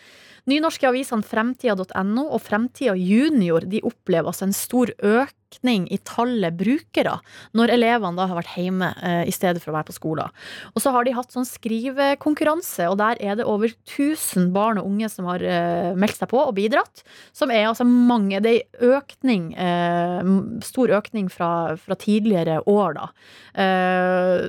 [0.51, 6.57] Nynorske avisene Fremtida.no og Fremtida Junior de opplever altså en stor økning økning i tallet
[6.59, 7.19] brukere
[7.55, 10.33] når elevene da har vært hjemme eh, i stedet for å være på skolen.
[10.75, 14.89] Og så har de hatt sånn skrivekonkurranse, og der er det over 1000 barn og
[14.89, 17.05] unge som har eh, meldt seg på og bidratt.
[17.33, 20.21] Som er altså mange Det er økning, eh,
[20.65, 23.09] stor økning fra, fra tidligere år, da.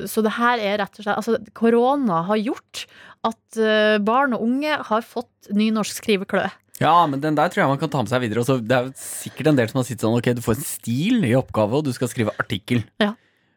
[0.09, 2.85] Så det her er rett og slett Altså, korona har gjort
[3.25, 3.59] at
[4.05, 6.49] barn og unge har fått nynorsk skrivekløe.
[6.81, 8.41] Ja, men den der tror jeg man kan ta med seg videre.
[8.43, 10.67] Også, det er jo sikkert en del som har sittet sånn Ok, du får en
[10.67, 12.83] stil i oppgave, og du skal skrive artikkel.
[13.03, 13.13] Ja.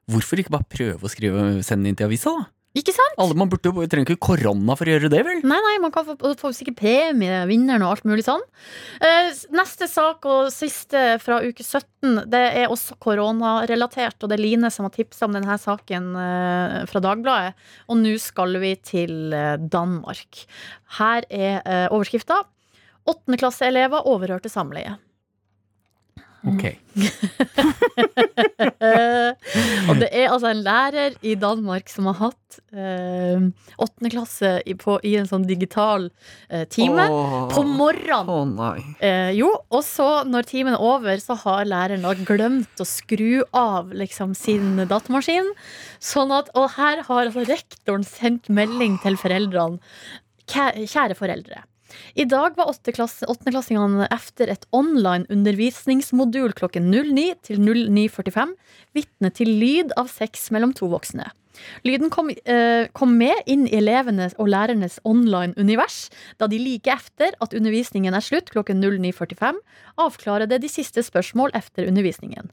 [0.08, 2.46] Hvorfor ikke bare prøve å skrive, sende inn til avisa, da?
[2.76, 3.16] Ikke sant?
[3.18, 5.40] Alle, man burde jo, trenger ikke korona for å gjøre det, vel?
[5.40, 8.44] Nei, nei, man kan få, få sikkert premie, vinneren og alt mulig sånn.
[9.02, 14.20] Eh, neste sak og siste fra uke 17, det er også koronarelatert.
[14.20, 17.56] Og det er Line som har tipsa om denne saken eh, fra Dagbladet.
[17.88, 20.44] Og nå skal vi til eh, Danmark.
[21.00, 22.44] Her er eh, overskrifta.
[23.08, 24.96] Åttendeklasseelever overhørte samleie.
[26.46, 26.64] Ok.
[29.88, 33.42] og det er altså en lærer i Danmark som har hatt eh,
[33.82, 36.06] åttende klasse i, på, i en sånn digital
[36.48, 37.08] eh, time.
[37.50, 38.54] På morgenen.
[38.54, 38.78] Nei.
[39.04, 43.42] Eh, jo, og så når timen er over, så har læreren da glemt å skru
[43.56, 45.50] av liksom, sin datamaskin.
[45.98, 49.82] Sånn at, og her har altså rektoren sendt melding til foreldrene.
[50.48, 51.66] Kjære foreldre.
[52.14, 58.54] I dag var åttendeklass- åttendeklassingene efter et online undervisningsmodul klokken 09 til 09.45
[58.96, 61.30] vitne til lyd av sex mellom to voksne.
[61.86, 67.34] Lyden kom, eh, kom med inn i elevenes og lærernes online-univers, da de like efter
[67.40, 69.60] at undervisningen er slutt klokken 09.45,
[69.98, 72.50] avklarer det de siste spørsmål efter undervisningen.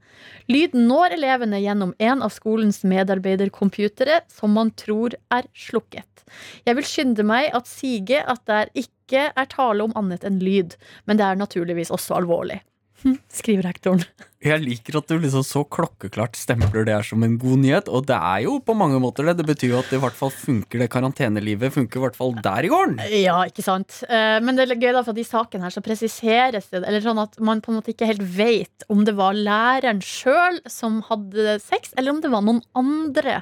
[0.51, 6.25] Lyden når elevene gjennom en av skolens medarbeidercomputere som man tror er slukket.
[6.65, 10.77] Jeg vil skynde meg at sige at det ikke er tale om annet enn lyd,
[11.05, 12.61] men det er naturligvis også alvorlig.
[13.03, 14.03] Hm, Skriver rektoren.
[14.45, 18.05] Jeg liker at du liksom så klokkeklart stempler det her som en god nyhet, og
[18.09, 19.33] det er jo på mange måter det.
[19.39, 22.35] Det betyr jo at det i hvert fall funker, det karantenelivet funker i hvert fall
[22.45, 23.01] der i gården.
[23.23, 24.03] Ja, ikke sant.
[24.05, 27.01] Eh, Men det er gøy da, for at i saken her så presiseres det, eller
[27.03, 31.01] sånn at man på en måte ikke helt vet om det var læreren sjøl som
[31.09, 33.41] hadde sex, eller om det var noen andre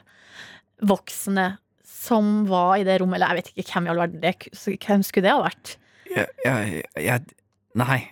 [0.84, 3.20] voksne som var i det rommet.
[3.20, 4.36] Eller jeg vet ikke hvem i all verden det
[4.88, 5.78] Hvem skulle det ha vært?
[6.14, 7.43] Jeg, jeg, jeg
[7.76, 8.04] Nei,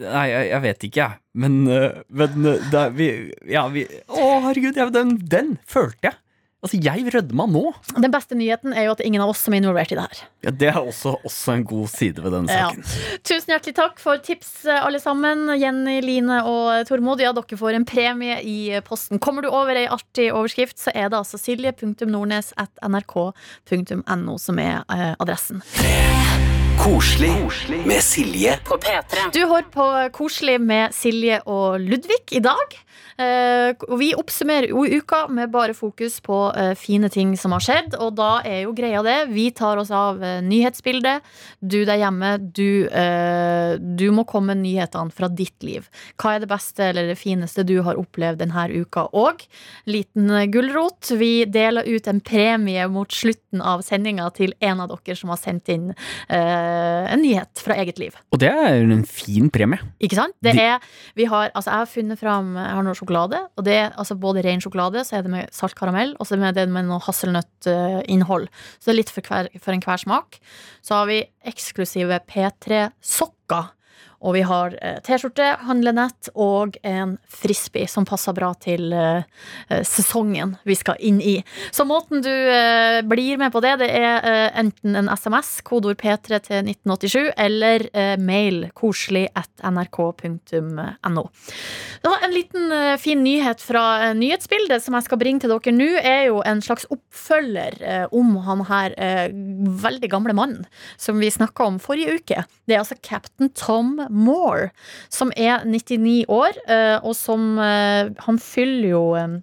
[0.00, 1.12] nei jeg, jeg vet ikke, jeg.
[1.40, 3.08] Men, øh, men det er, vi,
[3.52, 6.16] ja, vi Å, herregud, jeg, den, den følte jeg.
[6.60, 7.70] Altså, jeg rødma nå.
[8.04, 9.96] Den beste nyheten er jo at det er ingen av oss som er involvert i
[9.96, 10.18] det her.
[10.44, 12.66] Ja, det er også, også en god side ved denne Ja.
[12.68, 12.84] saken.
[13.24, 15.48] Tusen hjertelig takk for tips, eh, alle sammen.
[15.56, 17.16] Jenny, Line og Tormod.
[17.24, 19.16] Ja, dere får en premie i posten.
[19.24, 24.84] Kommer du over ei artig overskrift, så er det altså silje.nordnes.nrk.no som er
[25.16, 25.64] adressen.
[25.64, 26.29] adressen.
[26.80, 27.32] Koselig
[27.84, 28.54] med Silje
[29.34, 32.78] Du hører på Koselig med Silje og Ludvig i dag.
[33.20, 37.96] Eh, og vi oppsummerer uka med bare fokus på eh, fine ting som har skjedd.
[38.00, 39.18] Og da er jo greia det.
[39.34, 41.26] Vi tar oss av eh, nyhetsbildet.
[41.60, 45.90] Du der hjemme, du, eh, du må komme med nyhetene fra ditt liv.
[46.16, 49.04] Hva er det beste eller det fineste du har opplevd denne uka?
[49.12, 49.44] Og
[49.90, 51.12] liten gulrot.
[51.20, 55.40] Vi deler ut en premie mot slutten av sendinga til en av dere som har
[55.42, 56.69] sendt inn eh,
[57.14, 58.14] en nyhet fra eget liv.
[58.32, 59.78] Og det er en fin premie.
[60.02, 60.34] Ikke sant?
[60.42, 60.78] Det De- er,
[61.16, 63.40] vi har, altså jeg har funnet fram Jeg har noe sjokolade.
[63.58, 66.38] Og det er altså både ren sjokolade, så er det med salt karamell, og så
[66.40, 68.48] er det med noe hasselnøttinnhold.
[68.78, 70.38] Så det er litt for, hver, for enhver smak.
[70.82, 73.70] Så har vi eksklusive P3-sokker.
[74.20, 79.22] Og vi har eh, T-skjorte, handlenett og en frisbee som passer bra til eh,
[79.72, 81.38] eh, sesongen vi skal inn i.
[81.72, 82.30] Så måten du
[83.08, 87.86] blir med på det, det er enten en SMS, kodeord P3 til 1987, eller
[88.20, 91.24] mail koselig at nrk.no.
[92.10, 96.42] En liten fin nyhet fra nyhetsbildet som jeg skal bringe til dere nå, er jo
[96.46, 97.80] en slags oppfølger
[98.16, 98.96] om han her
[99.84, 100.68] veldig gamle mannen
[101.00, 102.44] som vi snakka om forrige uke.
[102.68, 104.70] Det er altså Captain Tom Moore,
[105.08, 109.38] som er 99 år, eh, og som eh, Han fyller jo eh,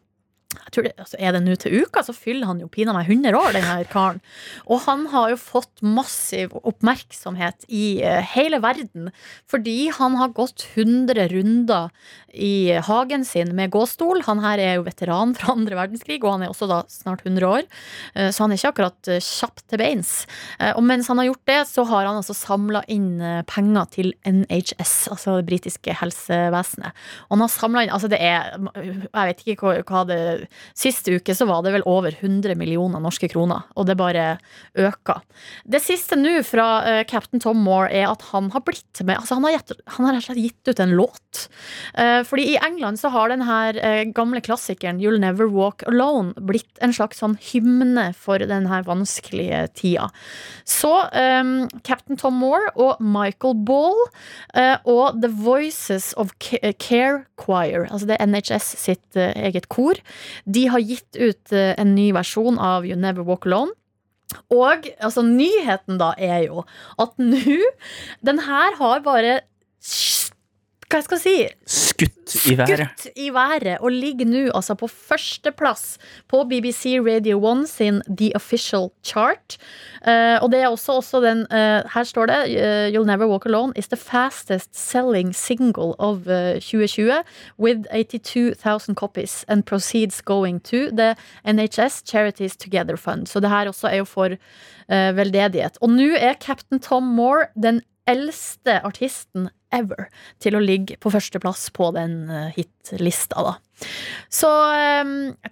[0.66, 3.10] jeg tror det, altså Er det nå til uka, så fyller han jo pinadø meg
[3.12, 4.22] 100 år, den her karen.
[4.66, 9.12] Og han har jo fått massiv oppmerksomhet i uh, hele verden
[9.48, 11.92] fordi han har gått 100 runder
[12.34, 14.22] i hagen sin med gåstol.
[14.28, 17.48] Han her er jo veteran fra andre verdenskrig, og han er også da snart 100
[17.48, 17.68] år.
[18.16, 20.14] Uh, Så han er ikke akkurat uh, kjapp til beins.
[20.78, 24.94] Og mens han har gjort det, så har han altså samla inn penger til NHS,
[25.14, 26.96] altså det britiske helsevesenet.
[27.28, 30.47] Og han har samla inn Altså, det er Jeg vet ikke hva, hva det
[30.78, 34.26] Sist uke så var det vel over 100 millioner norske kroner, og det bare
[34.78, 35.24] øker.
[35.66, 39.38] Det siste nå fra eh, Captain Tom Moore er at han har blitt med Altså,
[39.38, 41.48] han har, gitt, rett og slett gitt ut en låt.
[41.98, 46.34] Eh, fordi i England så har den her eh, gamle klassikeren You'll Never Walk Alone
[46.38, 50.10] blitt en slags sånn hymne for den her vanskelige tida.
[50.68, 53.98] Så um, Captain Tom Moore og Michael Ball
[54.58, 60.00] uh, og The Voices of Care Choir, altså det er NHS sitt uh, eget kor,
[60.46, 63.76] de har gitt ut eh, en ny versjon av You Never Walk Alone.
[64.52, 66.66] Og altså, nyheten da er jo
[67.00, 67.60] at nå
[68.28, 69.38] Den her har bare
[70.88, 72.86] hva skal jeg si Skutt i været.
[72.96, 75.98] skutt i været og ligger nå altså på førsteplass
[76.32, 79.58] på BBC Radio 1 sin The Official Chart.
[80.08, 83.46] Uh, og det er også, også den uh, Her står det uh, You'll Never Walk
[83.46, 87.24] Alone is the fastest selling single of eh, 2020
[87.60, 93.28] with 82,000 copies and proceeds going to the NHS Charities Together Fund.
[93.28, 94.30] Så det her også er jo for
[94.90, 95.78] veldedighet.
[95.82, 100.08] Og nå er Captain Tom Moore den eldste artisten ever
[100.44, 103.58] til å ligge på førsteplass på den eh, hitlista, da.
[104.34, 105.04] Så eh,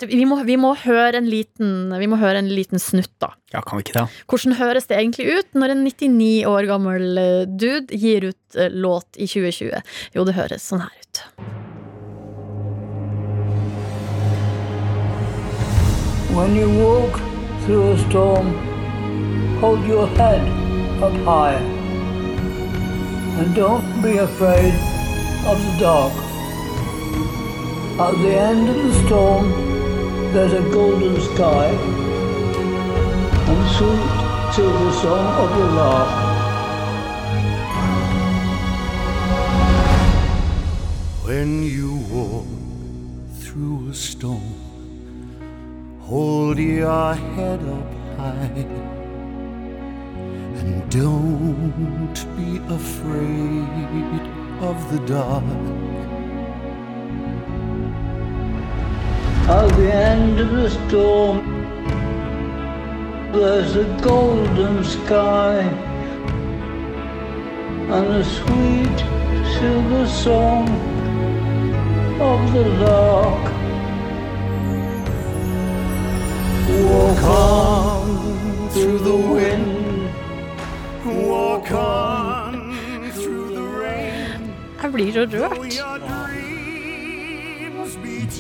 [0.08, 3.34] vi, må, vi, må høre en liten, vi må høre en liten snutt, da.
[3.54, 4.08] Ja, kan vi ikke det?
[4.32, 8.72] Hvordan høres det egentlig ut når en 99 år gammel eh, dude gir ut eh,
[8.72, 9.96] låt i 2020?
[10.16, 11.24] Jo, det høres sånn her ut.
[16.36, 17.16] When you walk
[17.64, 18.52] through a storm,
[19.62, 20.44] hold your head
[21.02, 21.75] up high.
[23.38, 24.74] And don't be afraid
[25.46, 26.14] of the dark.
[28.00, 29.52] At the end of the storm,
[30.32, 31.68] there's a golden sky
[33.52, 36.12] and sweet silver song of the lark.
[41.26, 42.48] When you walk
[43.42, 44.56] through a storm,
[46.00, 48.95] hold your head up high.
[50.66, 54.22] And don't be afraid
[54.62, 55.44] of the dark.
[59.48, 61.38] At the end of the storm,
[63.32, 65.60] there's a golden sky
[67.96, 69.00] and a sweet
[69.60, 70.68] silver song
[72.20, 73.46] of the lark.
[76.90, 79.85] Walk on through the wind,
[81.06, 82.74] Walk on
[83.14, 84.42] through the rain.
[84.82, 85.76] Jeg blir så rørt.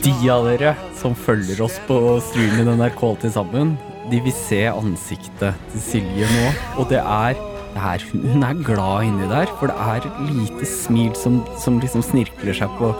[0.01, 3.75] De av dere som følger oss på streamen NRK til sammen,
[4.09, 6.47] de vil se ansiktet til Silje nå.
[6.81, 7.37] Og det er,
[7.75, 11.77] det er Hun er glad inni der, for det er et lite smil som, som
[11.83, 12.95] liksom snirkler seg på,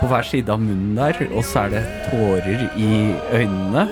[0.00, 1.20] på hver side av munnen der.
[1.36, 3.84] Og så er det tårer i øynene.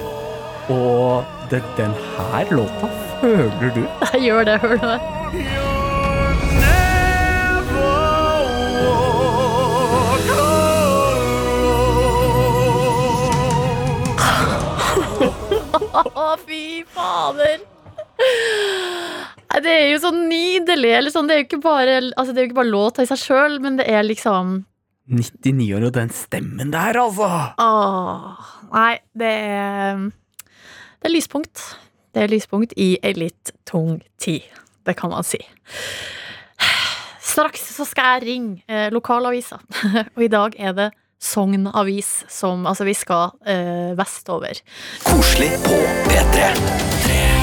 [0.72, 2.88] Og det, den her låta
[3.20, 5.00] føler du Jeg gjør det, hør det.
[15.90, 17.60] Å, fy fader!
[19.60, 20.92] Det er jo så nydelig.
[20.96, 23.10] Eller sånn, det, er jo ikke bare, altså, det er jo ikke bare låta i
[23.10, 24.60] seg sjøl, men det er liksom
[25.10, 27.28] 99 år og den stemmen der, altså!
[27.58, 31.64] Åh, Nei, det er Det er lyspunkt.
[32.14, 34.46] Det er lyspunkt i ei litt tung tid.
[34.86, 35.38] Det kan man si.
[37.20, 39.60] Straks så skal jeg ringe eh, lokalavisa,
[40.16, 40.88] og i dag er det
[41.20, 44.64] Sogn Avis som Altså, vi skal eh, vestover.
[45.04, 47.39] Koselig på P3.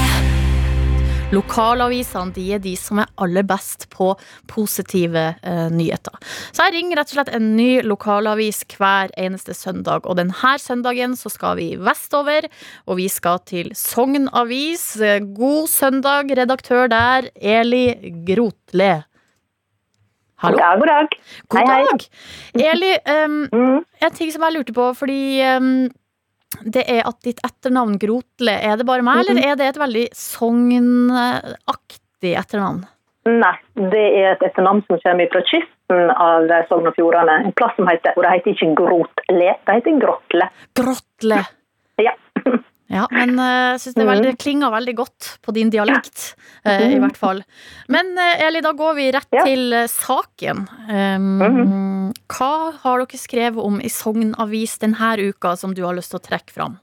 [1.28, 4.14] Lokalavisene de er de som er aller best på
[4.48, 6.14] positive eh, nyheter.
[6.56, 10.08] Så jeg ringer rett og slett en ny lokalavis hver eneste søndag.
[10.08, 12.48] Og denne søndagen så skal vi vestover,
[12.88, 14.94] og vi skal til Sogn Avis.
[14.96, 17.92] Eh, God søndag, redaktør der, Eli
[18.24, 19.04] Grotle.
[20.40, 20.56] Hallo?
[20.56, 21.14] God dag, god dag.
[21.52, 22.72] God Hei, hei.
[22.72, 23.84] Eli, um, Mm.
[24.00, 25.90] en ting som jeg lurte på, fordi em,
[26.64, 29.30] det er at ditt etternavn Grotle, er det bare meg, Mhm.
[29.30, 32.84] eller er det et veldig Sogn-aktig etternavn?
[33.28, 37.34] Nei, det er et etternavn som kommer fra kysten av Sogn og Fjordane.
[37.44, 40.48] En plass som heter, og det heter ikke Grotle, det heter Grotle.
[40.74, 41.38] Grotle.
[41.98, 42.12] Ja.
[42.88, 46.30] Ja, men eh, jeg synes det, veldig, det klinger veldig godt på din dialekt,
[46.64, 47.42] eh, i hvert fall.
[47.92, 49.44] Men eh, Eli, da går vi rett Ja.
[49.44, 50.64] til saken.
[50.88, 56.14] Um, Hva har dere skrevet om i Sogn Avis denne uka som du har lyst
[56.14, 56.78] til å trekke fram?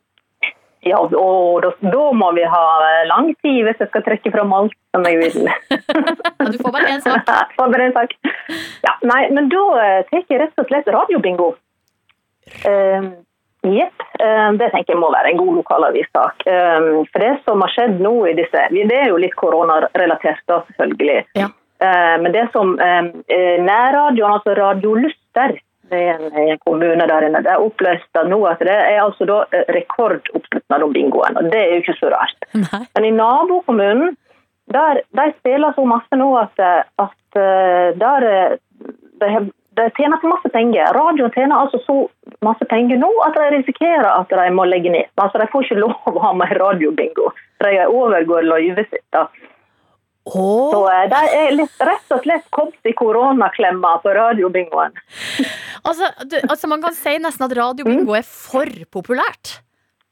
[0.86, 2.64] Ja, og da, da må vi ha
[3.10, 5.50] lang tid hvis jeg skal trekke fram alt som jeg vil.
[6.46, 7.26] Ja, du får bare én sak.
[7.58, 8.12] Får bare en sak.
[8.86, 9.64] Ja, nei, men da
[10.12, 11.56] tar jeg rett og slett radiobingo.
[12.70, 13.08] Eh,
[13.74, 14.02] Jepp.
[14.20, 16.46] eh, Det tenker jeg må være en god lokalavissak.
[16.48, 20.62] Eh, For det som har skjedd nå i disse Det er jo litt koronarelatert, da,
[20.70, 21.26] selvfølgelig.
[21.36, 21.48] Ja.
[21.82, 25.58] Eh, Men det som nærradioen, altså Radio Luster,
[25.90, 29.44] det er en, kommune der inne, det er oppløst nå at det er altså da
[29.76, 31.38] rekordoppslutnad om bingoen.
[31.38, 32.48] Og det er jo ikke så rart.
[32.58, 32.82] Nei.
[32.96, 34.16] Men i nabokommunen,
[34.74, 36.58] der, de spiller så masse nå at,
[36.98, 37.38] at
[38.02, 38.58] der,
[39.22, 40.94] de, har- de tjener for masse penger.
[40.96, 41.96] Radioen tjener altså så
[42.46, 45.10] masse penger nå at de risikerer at de må legge ned.
[45.22, 47.32] Altså De får ikke lov å ha mer radiobingo.
[47.64, 49.06] De overgår løyvet sitt.
[49.16, 49.28] da.
[50.26, 54.96] Så Åh, eh, de er litt, rett og slett kommet i koronaklemma på radiobingoen.
[55.88, 59.60] altså, du, altså, man kan si nesten at radiobingo er for populært.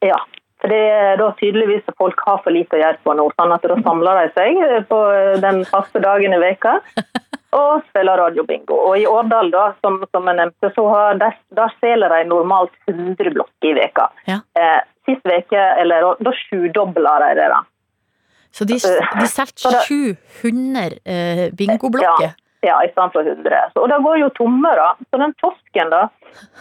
[0.06, 0.20] Ja.
[0.62, 3.52] For det er da tydeligvis at folk har for lite å gjøre på nå, sånn
[3.52, 5.00] at da samler de seg eh, på
[5.44, 6.78] den faste dagen i veka
[7.54, 8.76] og spiller radiobingo.
[8.90, 12.74] Og i Årdal, da, som, som jeg nevnte, så har der, der selger de normalt
[12.90, 14.08] 100 blokker i veka.
[14.30, 14.40] Ja.
[14.60, 17.62] Eh, sist veke, eller da- sjudobla de det, da.
[18.54, 22.36] Så de, de solgte 700 eh, bingoblokker.
[22.64, 23.58] Ja, i stedet for 100.
[23.74, 24.94] Så, og det går jo tomme, da.
[25.12, 26.04] Så den tosken, da,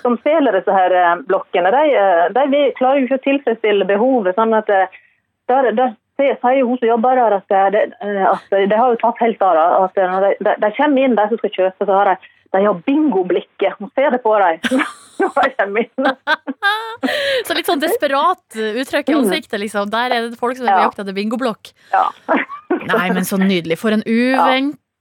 [0.03, 4.35] som selger disse her eh, blokkene, de, eh, de klarer jo ikke å tilfredsstille behovet.
[4.39, 4.97] sånn at eh,
[5.53, 8.89] der, der sier sier hun som jobber der at, eh, det, eh, at de har
[8.95, 9.57] jo tatt helt av.
[9.89, 12.17] At eh, når de, de, de kommer inn, de som skal kjøpe, så har de,
[12.55, 13.73] de har bingoblikket.
[13.81, 14.57] Hun ser det på dem.
[17.47, 19.91] Så litt sånn desperat uttrykk i ansiktet, liksom.
[19.93, 20.87] Der er det folk som er på Ja.
[20.89, 21.71] jakt etter bingoblokk.
[21.93, 22.07] Ja.
[22.89, 23.77] Nei, men så nydelig.
[23.79, 24.03] For en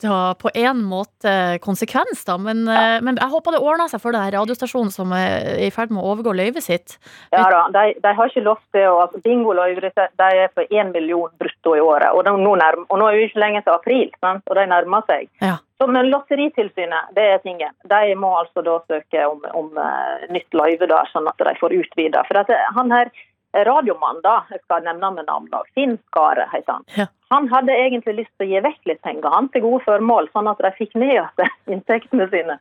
[0.02, 2.38] uventa på en måte konsekvens, da.
[2.38, 3.02] Men, ja.
[3.02, 6.04] men jeg håper det ordner seg for det her radiostasjonen som er i ferd med
[6.04, 6.98] å overgå løyvet sitt.
[7.32, 10.92] Ja da, de, de har ikke lov til å altså Bingoløyvet de er på én
[10.92, 12.12] million brutto i året.
[12.14, 14.48] Og, de, nå nærm, og nå er vi ikke lenger til april, sant?
[14.48, 15.30] og de nærmer seg.
[15.42, 15.58] Ja.
[15.82, 17.74] Så, men Lotteritilsynet det er tingen.
[17.90, 21.74] De må altså da søke om, om eh, nytt løyve, da, sånn at de får
[21.74, 22.22] utvida.
[22.28, 23.24] For at eh, han her eh,
[23.54, 26.86] radiomannen, da, jeg skal nevne med navn, da, Finn Skare heter han.
[26.98, 27.08] Ja.
[27.32, 30.50] Han hadde egentlig lyst til å gi vekk litt penger han, til gode formål, sånn
[30.52, 32.58] at de fikk ned igjen inntektene sine.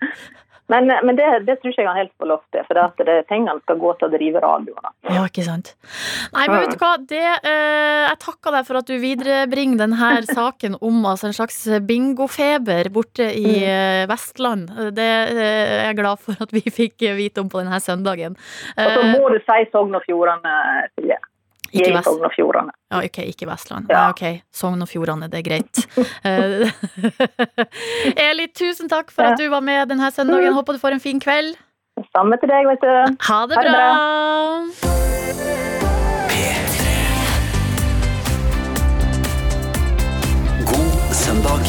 [0.70, 3.08] Men, eh, men det, det tror ikke jeg han helt får lov til, for det
[3.08, 4.92] det, pengene skal gå til å drive radioene.
[5.10, 5.72] Ja, ikke sant.
[6.34, 10.12] Nei, men vet du hva, det, eh, jeg takker deg for at du viderebringer denne
[10.40, 14.70] saken om altså, en slags bingofeber borte i eh, Vestland.
[14.96, 15.44] Det eh,
[15.80, 18.38] er jeg glad for at vi fikk vite om på denne søndagen.
[18.76, 20.54] Og så Eh, må du si Sogn og Fjordane,
[20.94, 21.18] Silje.
[21.70, 22.02] Ikke i.
[22.02, 22.72] Sogn og Fjordane.
[22.90, 23.90] Ja, ok, ikke Vestland.
[23.90, 23.94] Ja.
[23.96, 25.82] ja ok, Sogn og Fjordane, det er greit.
[26.26, 26.70] Eh,
[28.28, 30.52] Eli, tusen takk for at du var med denne søndagen.
[30.56, 31.56] Håper du får en fin kveld.
[32.16, 32.92] Samme til deg, vet du.
[33.28, 35.00] Ha det Ha det bra!
[40.70, 41.64] God søndag.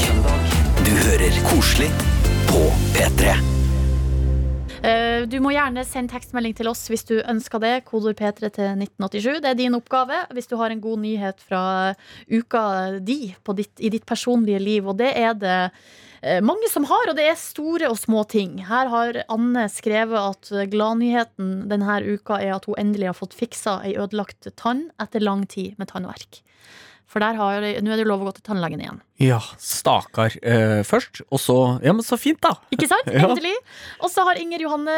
[0.86, 1.90] Du hører koselig
[2.50, 2.62] på
[2.96, 3.61] P3.
[4.82, 7.74] Eh, Du må gjerne sende tekstmelding til oss hvis du ønsker det.
[7.86, 9.42] Kodord P3 til 1987.
[9.44, 11.64] Det er din oppgave hvis du har en god nyhet fra
[12.32, 12.64] uka
[13.00, 14.88] di ditt, i ditt personlige liv.
[14.90, 15.60] Og det er det
[16.26, 18.58] eh, mange som har, og det er store og små ting.
[18.66, 23.84] Her har Anne skrevet at gladnyheten denne uka er at hun endelig har fått fiksa
[23.86, 26.42] ei ødelagt tann etter lang tid med tannverk.
[27.12, 29.00] For der har, nå er det lov å gå til tannlegen igjen.
[29.20, 32.56] Ja, stakkar eh, først, og så Ja, men så fint, da!
[32.72, 33.10] Ikke sant?
[33.12, 33.28] Ja.
[33.28, 33.52] Endelig.
[34.00, 34.96] Og så har Inger Johanne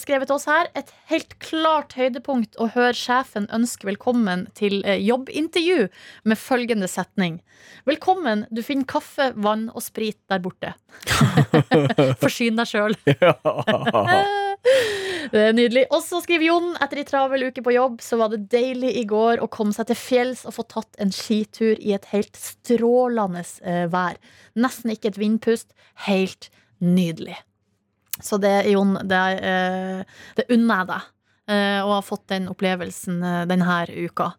[0.00, 5.02] skrevet til oss her et helt klart høydepunkt å høre sjefen ønske velkommen til eh,
[5.04, 5.90] jobbintervju
[6.30, 7.42] med følgende setning.
[7.88, 10.72] Velkommen, du finner kaffe, vann og sprit der borte.
[12.22, 12.96] Forsyn deg sjøl.
[15.30, 15.84] Det er nydelig.
[15.94, 19.04] Og så skriver Jon etter ei travel uke på jobb, så var det deilig i
[19.08, 23.44] går å komme seg til fjells og få tatt en skitur i et helt strålende
[23.62, 24.18] eh, vær.
[24.58, 25.70] Nesten ikke et vindpust.
[26.08, 26.50] Helt
[26.82, 27.38] nydelig.
[28.20, 30.02] Så det, Jon, det, eh,
[30.36, 31.08] det unner jeg deg.
[31.50, 34.30] Eh, har fått den opplevelsen eh, denne uka.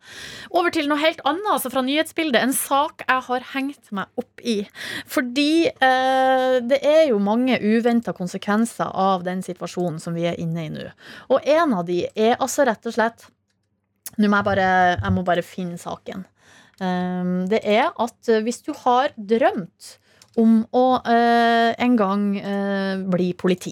[0.49, 2.39] Over til noe helt annet, altså fra nyhetsbildet.
[2.41, 4.61] En sak jeg har hengt meg opp i.
[5.09, 10.65] Fordi eh, det er jo mange uventa konsekvenser av den situasjonen som vi er inne
[10.65, 10.89] i nå.
[11.33, 13.29] Og en av de er altså rett og slett
[14.19, 14.63] Nå må jeg bare,
[14.97, 16.25] jeg må bare finne saken.
[16.81, 19.93] Um, det er at hvis du har drømt
[20.41, 23.71] om å uh, en gang uh, bli politi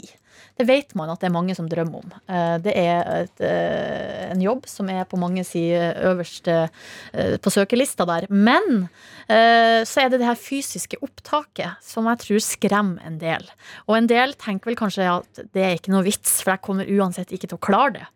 [0.60, 2.12] det vet man at det er mange som drømmer om.
[2.28, 7.54] Eh, Det er et, eh, en jobb som er på mange sider øverst eh, på
[7.54, 8.28] søkelista der.
[8.30, 8.90] Men
[9.30, 13.44] så er det det her fysiske opptaket som jeg tror skremmer en del.
[13.88, 16.90] Og en del tenker vel kanskje at det er ikke noe vits, for jeg kommer
[16.90, 18.08] uansett ikke til å klare det.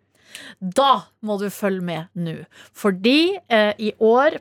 [0.59, 2.35] Da må du følge med nå.
[2.75, 4.39] Fordi eh, i år,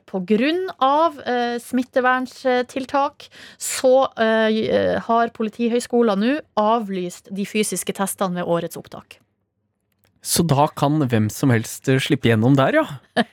[0.82, 3.28] av eh, smitteverntiltak,
[3.60, 9.21] så eh, har Politihøgskolen nå avlyst de fysiske testene ved årets opptak.
[10.22, 12.84] Så da kan hvem som helst eh, slippe gjennom der, ja.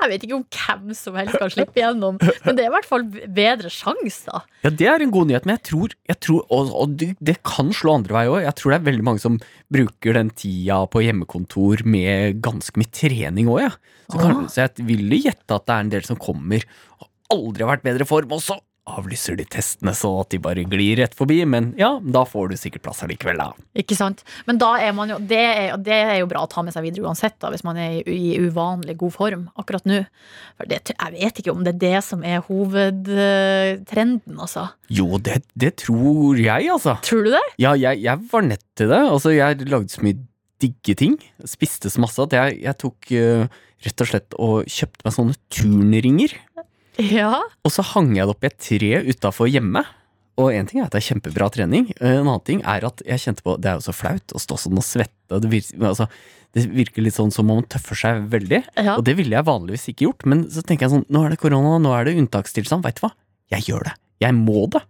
[0.00, 2.16] Jeg vet ikke om hvem som helst kan slippe igjennom,
[2.46, 3.04] men det er i hvert fall
[3.36, 4.40] bedre sjanse, da.
[4.64, 7.36] Ja, Det er en god nyhet, men jeg tror, jeg tror og, og det, det
[7.44, 8.38] kan slå andre vei òg.
[8.46, 9.36] Jeg tror det er veldig mange som
[9.76, 13.72] bruker den tida på hjemmekontor med ganske mye trening òg, ja.
[14.08, 14.48] Så, kan, Ah.
[14.48, 16.64] så jeg ville gjette at det er en del som kommer
[17.00, 18.56] og aldri har vært bedre form, og så
[18.88, 21.38] avlyser de testene så at de bare glir rett forbi.
[21.48, 23.52] Men ja, da får du sikkert plass allikevel, da.
[23.78, 24.24] Ikke sant?
[24.48, 26.86] Men da er man jo det, er, det er jo bra å ta med seg
[26.86, 30.02] videre uansett, da, hvis man er i, i uvanlig god form akkurat nå.
[30.58, 34.68] For det, jeg vet ikke om det er det som er hovedtrenden, altså.
[34.92, 36.98] Jo, det, det tror jeg, altså.
[37.06, 37.46] Tror du det?
[37.62, 39.02] Ja, jeg, jeg var nett til det.
[39.06, 40.18] Altså, jeg lagde så mye
[40.62, 41.18] digge ting.
[41.48, 45.38] Spiste så masse at jeg, jeg tok uh, rett og slett og kjøpte meg sånne
[45.52, 46.34] turnringer.
[47.00, 47.40] Ja.
[47.64, 49.84] Og så hang jeg det opp i et tre utafor hjemme.
[50.40, 51.90] Og en ting er at det er kjempebra trening.
[52.00, 54.56] En annen ting er at jeg kjente på Det er jo så flaut å stå
[54.64, 55.40] sånn og svette.
[55.42, 56.06] Det virker, altså,
[56.56, 58.62] det virker litt sånn som om man tøffer seg veldig.
[58.80, 58.96] ja.
[58.96, 60.24] Og det ville jeg vanligvis ikke gjort.
[60.28, 62.84] Men så tenker jeg sånn, nå er det korona, nå er det unntakstilstand.
[62.84, 63.12] Veit du hva?
[63.52, 63.94] Jeg gjør det.
[64.24, 64.82] Jeg må det.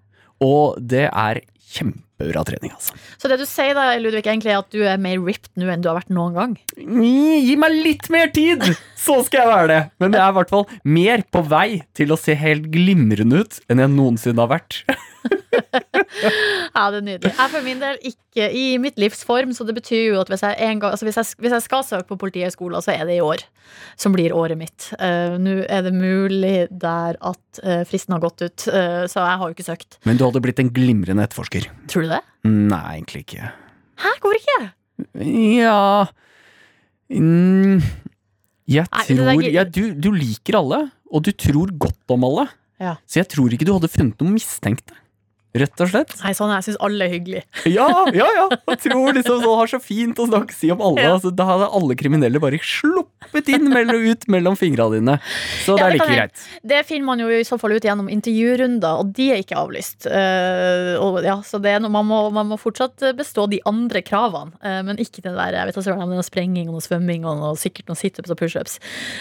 [0.42, 1.42] Og det er
[1.72, 2.96] kjempebra trening, altså.
[3.20, 5.84] Så det du sier da, Ludvig, egentlig er at du er mer ripped nå enn
[5.84, 6.56] du har vært noen gang?
[6.76, 8.64] Gi meg litt mer tid,
[8.98, 9.80] så skal jeg være det.
[10.02, 10.66] Men jeg er i hvert fall
[10.98, 14.82] mer på vei til å se helt glimrende ut enn jeg noensinne har vært.
[16.72, 17.30] Ja, det er nydelig.
[17.32, 20.56] Jeg for min del ikke i mitt livsform, så det betyr jo at hvis jeg,
[20.64, 23.24] en gang, altså hvis jeg, hvis jeg skal søke på Politihøgskolen, så er det i
[23.24, 23.44] år
[24.00, 24.90] som blir året mitt.
[24.96, 29.40] Uh, Nå er det mulig der at uh, fristen har gått ut, uh, så jeg
[29.42, 29.98] har jo ikke søkt.
[30.08, 31.68] Men du hadde blitt en glimrende etterforsker.
[31.92, 32.22] Tror du det?
[32.48, 33.52] Nei, egentlig ikke.
[34.02, 34.72] Hæ, hvorfor ikke?
[35.18, 36.06] Ja
[37.10, 37.82] mm,
[38.70, 42.48] Jeg tror ja, du, du liker alle, og du tror godt om alle.
[42.82, 42.96] Ja.
[43.06, 44.96] Så jeg tror ikke du hadde funnet noen mistenkte.
[45.52, 46.12] Rett og slett.
[46.22, 47.44] Nei, sånn, jeg syns alle er hyggelige.
[47.72, 48.44] Ja, ja, ja.
[48.72, 51.02] Jeg tror liksom sånn har så fint å snakke si om alle.
[51.04, 51.10] Ja.
[51.18, 55.18] Altså, da hadde alle kriminelle bare sluppet inn mellom, ut mellom fingra dine.
[55.64, 56.44] Så det Ja, er like greit.
[56.72, 60.08] Det finner man jo i så fall ut gjennom intervjurunder, og de er ikke avlyst.
[60.08, 64.56] Uh, og ja, så det noe, man, må, man må fortsatt bestå de andre kravene,
[64.64, 67.52] uh, men ikke den der jeg vet ikke, noe sprenging og noe svømming og noe,
[67.60, 68.78] sikkert noen situps og pushups.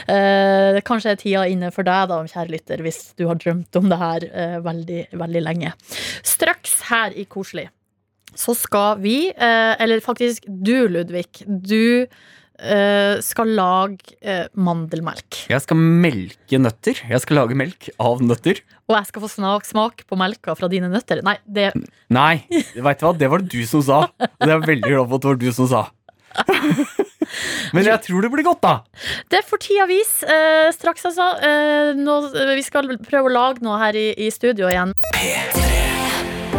[0.08, 3.92] Uh, kanskje er tida inne for deg, da, kjære lytter, hvis du har drømt om
[3.92, 5.76] det her uh, veldig, veldig lenge.
[6.24, 7.70] Straks her i Koselig
[8.36, 12.06] så skal vi, eh, eller faktisk du, Ludvig, du
[12.62, 15.44] eh, skal lage eh, mandelmelk.
[15.52, 17.02] Jeg skal melke nøtter.
[17.10, 18.62] Jeg skal lage melk av nøtter.
[18.88, 21.24] Og jeg skal få snak, smak på melka fra dine nøtter.
[21.28, 21.72] Nei, det
[22.12, 23.16] Nei, vet du hva?
[23.18, 24.04] det var det du som sa.
[24.12, 25.84] Og det er jeg veldig glad for at det var du som sa.
[27.76, 28.74] Men jeg tror det blir godt, da.
[29.32, 30.24] Det får tida vise.
[30.28, 31.34] Eh, straks, altså.
[31.44, 32.18] Eh, nå,
[32.56, 34.96] vi skal prøve å lage noe her i, i studio igjen.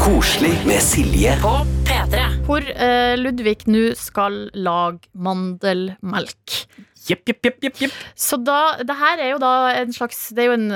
[0.01, 1.35] Koselig med Silje.
[2.47, 6.55] Hvor eh, Ludvig nå skal lage mandelmelk.
[7.09, 7.99] Jepp, jepp, jepp, jepp, jepp.
[8.15, 10.67] Så da, det her er jo da en slags det er jo en,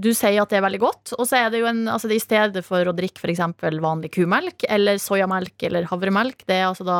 [0.00, 2.18] Du sier at det er veldig godt, og så er det jo en altså det
[2.18, 3.44] I stedet for å drikke f.eks.
[3.84, 6.98] vanlig kumelk eller soyamelk eller havremelk, det er altså da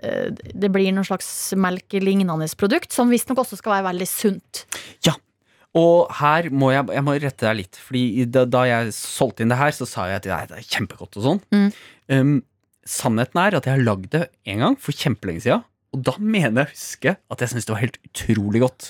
[0.00, 1.28] eh, Det blir noen slags
[1.58, 4.66] melkelignende produkt, som visstnok også skal være veldig sunt.
[5.76, 9.52] Og her må jeg, jeg må rette deg litt, Fordi da, da jeg solgte inn
[9.52, 11.40] det her, så sa jeg at nei, det er kjempegodt og sånn.
[11.52, 11.66] Mm.
[12.12, 12.36] Um,
[12.86, 16.64] sannheten er at jeg har lagd det en gang for kjempelenge siden, og da mener
[16.64, 18.88] jeg å huske at jeg syntes det var helt utrolig godt.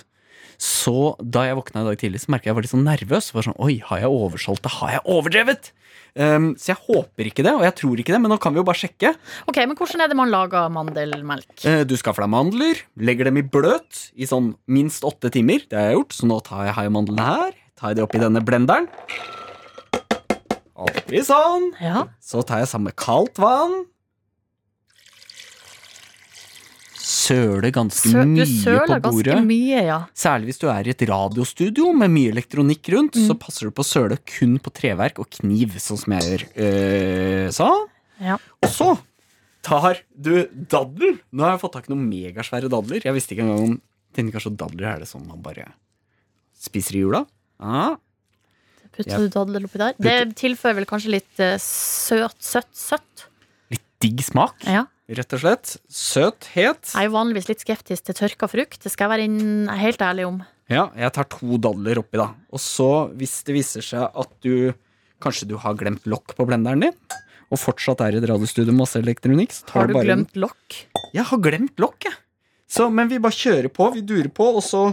[0.58, 3.26] Så da jeg våkna i dag tidlig, så merka jeg jeg var litt sånn nervøs.
[3.36, 4.72] Var sånn, Oi, har jeg oversolgt det?
[4.78, 5.70] Har jeg overdrevet?
[6.16, 8.62] Um, så jeg håper ikke det, og jeg tror ikke det, men nå kan vi
[8.62, 9.10] jo bare sjekke.
[9.50, 11.52] Ok, Men hvordan er det man lager mandelmelk?
[11.60, 15.66] Uh, Du skaffer deg mandler, legger dem i bløt i sånn minst åtte timer.
[15.68, 17.52] Det har jeg gjort, så nå tar jeg mandlene her.
[17.76, 18.88] Tar jeg det oppi denne blenderen.
[20.76, 21.70] Oppi sånn.
[21.80, 23.84] Ja, Så tar jeg sammen med kaldt vann.
[27.26, 28.44] Søler ganske Sø, mye
[28.86, 29.32] på bordet.
[29.34, 29.98] ganske mye, ja.
[30.14, 33.26] Særlig hvis du er i et radiostudio med mye elektronikk rundt, Mm.
[33.28, 36.44] så passer du på å søle kun på treverk og kniv, sånn som jeg gjør.
[36.56, 37.86] Eh, sånn.
[38.20, 38.38] Ja.
[38.62, 38.98] Og så
[39.62, 41.18] tar du daddel.
[41.32, 43.02] Nå har jeg fått tak i noen megasvære dadler.
[43.02, 43.80] Jeg visste ikke engang om
[44.16, 45.66] Tenkte kanskje dadler er det sånn man bare
[46.56, 47.26] spiser i jula.
[47.60, 47.96] Ah.
[48.96, 49.92] Putter du dadler oppi der?
[50.00, 53.26] Det tilfører vel kanskje litt eh, søt, søtt, søtt?
[53.70, 54.86] Litt digg smak, Ja.
[55.08, 55.76] Rett og slett.
[55.88, 56.90] Søthet.
[56.94, 58.80] Jeg er jo vanligvis litt skeptisk til tørka frukt.
[58.82, 60.40] Det skal jeg være helt ærlig om.
[60.72, 62.32] Ja, jeg tar to dadler oppi, da.
[62.50, 64.72] Og så, hvis det viser seg at du
[65.16, 66.96] Kanskje du har glemt lokk på blenderen din,
[67.48, 70.74] og fortsatt er i et radiostudio med masse elektronikk, Har du bare en- glemt lokk?
[71.14, 72.12] Jeg har glemt lokk, jeg.
[72.68, 74.92] Så, men vi bare kjører på, vi durer på, og så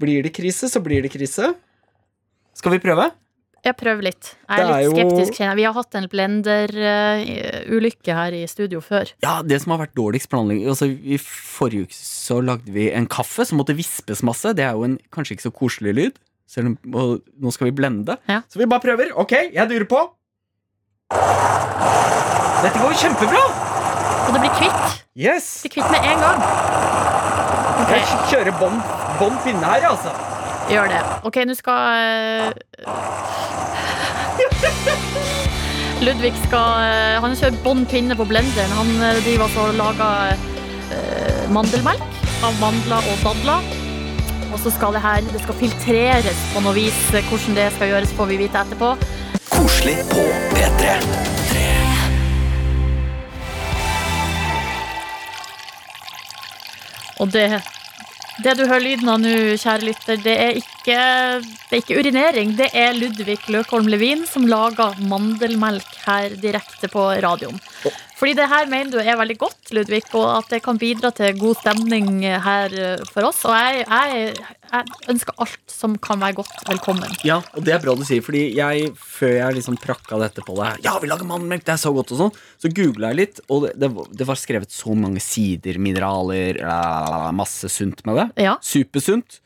[0.00, 1.50] blir det krise, så blir det krise.
[2.56, 3.10] Skal vi prøve?
[3.68, 4.24] Jeg prøver litt.
[4.48, 5.58] Jeg er er litt jo- skeptisk, kjenner jeg.
[5.60, 9.06] Vi har hatt en blender-ulykke her i studio før.
[9.24, 13.06] Ja, det som har vært dårligst planlegging altså, I forrige uke så lagde vi en
[13.06, 14.54] kaffe som måtte vispes masse.
[14.56, 16.14] Det er jo en kanskje ikke så koselig lyd.
[16.48, 17.08] Selv om, og
[17.44, 18.16] nå skal vi blende.
[18.28, 18.40] Ja.
[18.48, 19.06] Så vi bare prøver.
[19.20, 20.00] Ok, jeg durer på.
[22.62, 23.42] Dette går kjempebra!
[24.28, 24.86] Og det blir kvitt.
[25.16, 25.62] Yes!
[25.62, 26.38] Det blir kvitt med en gang.
[27.84, 28.00] Okay.
[28.00, 28.78] Jeg kjører bånn
[29.44, 30.10] pinne her, altså.
[30.72, 31.00] Gjør det.
[31.28, 32.48] Ok, nå skal eh,
[36.06, 38.76] Ludvig skal eh, Han kjører bånn pinne på blenderen.
[38.78, 40.46] Han eh, driver altså og lager
[41.52, 42.08] mandelmelk
[42.44, 43.60] av mandler og dadler.
[44.48, 46.98] Og så skal det her Det skal filtreres på noe vis.
[47.12, 48.94] Hvordan det skal gjøres, får vi vite etterpå.
[49.52, 50.96] Koselig på P3.
[57.18, 57.48] Og det,
[58.44, 60.98] det du hører lyden av nå, kjære lytter, det er ikke,
[61.42, 62.52] det er ikke urinering.
[62.58, 67.58] Det er Ludvig Løkholm Levin som lager mandelmelk her direkte på radioen.
[68.18, 71.38] Fordi det her mener du er veldig godt, Ludvig, og at det kan bidra til
[71.38, 73.44] god stemning her eh, for oss.
[73.46, 74.32] Og jeg, jeg,
[74.72, 77.12] jeg ønsker alt som kan være godt, velkommen.
[77.26, 80.56] Ja, og det er bra du sier, fordi jeg, før jeg liksom prakka dette på
[80.58, 83.40] det Ja, vi lager mandelmelk, det er så godt og sånn, så googla jeg litt,
[83.48, 86.60] og det, det, var- det var skrevet så mange sider, mineraler,
[87.36, 88.28] masse sunt med det.
[88.48, 89.40] Ja, Supersunt.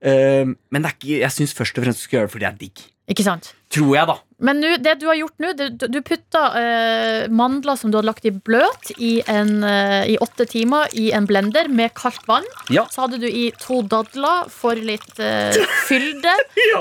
[0.00, 2.46] Uh, men det er ikke, jeg syns først og fremst du skal gjøre det fordi
[2.46, 2.84] det er digg.
[3.12, 3.50] ikke sant?
[3.74, 4.14] Tror jeg, da.
[4.40, 8.08] Men nu, det du har gjort nå, du, du putta eh, mandler som du hadde
[8.08, 12.46] lagt i bløt i, en, eh, i åtte timer i en blender med kaldt vann.
[12.72, 12.86] Ja.
[12.90, 15.56] Så hadde du i to dadler for litt eh,
[15.88, 16.32] fylde.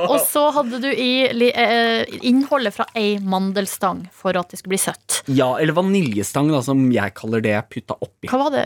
[0.05, 1.11] Og så hadde du i
[1.51, 5.19] eh, innholdet fra ei mandelstang for at det skulle bli søtt.
[5.29, 8.29] Ja, eller vaniljestang, da, som jeg kaller det jeg putta oppi.
[8.31, 8.65] Hva var det?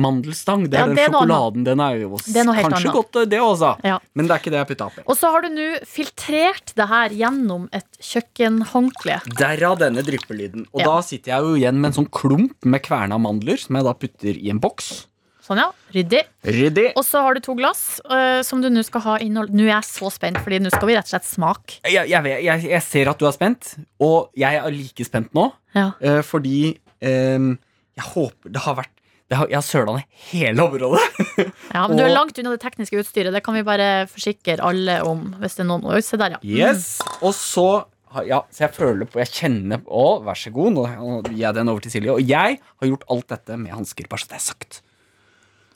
[0.00, 1.64] Mandelstang, det Ja, er den det er sjokoladen.
[1.66, 2.92] Den er jo Det er kanskje annet.
[2.98, 3.72] godt, det også.
[3.88, 3.98] Ja.
[4.14, 5.06] Men det er ikke det jeg putta oppi.
[5.08, 7.88] Og så har du nå filtrert det her gjennom et
[8.34, 9.20] kjøkkenhåndkle.
[9.38, 10.66] Derav denne dryppelyden.
[10.72, 10.84] Og Ja.
[10.86, 13.92] da sitter jeg jo igjen med en sånn klump med kverna mandler, som jeg da
[13.94, 15.06] putter i en boks.
[15.44, 15.70] Sånn, ja.
[15.92, 16.22] Ryddig.
[16.42, 16.92] Ryddig.
[16.96, 19.74] Og så har du to glass uh, som du nå skal ha innhold Nå er
[19.74, 21.80] jeg så spent, Fordi nå skal vi rett og slett smake.
[21.84, 25.34] Jeg, jeg, vet- jeg, jeg ser at du er spent, og jeg er like spent
[25.34, 25.52] nå.
[25.74, 25.92] Ja.
[26.00, 27.58] Uh, fordi um,
[27.94, 28.90] jeg håper det har vært
[29.28, 31.00] det har, Jeg har søla ned hele området.
[31.74, 33.32] Ja, men Du er langt unna det tekniske utstyret.
[33.32, 35.34] Det kan vi bare forsikre alle om.
[35.40, 36.40] Hvis det er noen Oi, se der, ja.
[36.44, 37.00] Yes.
[37.20, 37.84] Og så
[38.22, 40.76] ja, så jeg føler på Jeg kjenner Å, vær så god.
[40.76, 42.14] Nå nå gir jeg den over til Silje.
[42.14, 44.82] Og jeg har gjort alt dette med hansker, bare så det er sagt.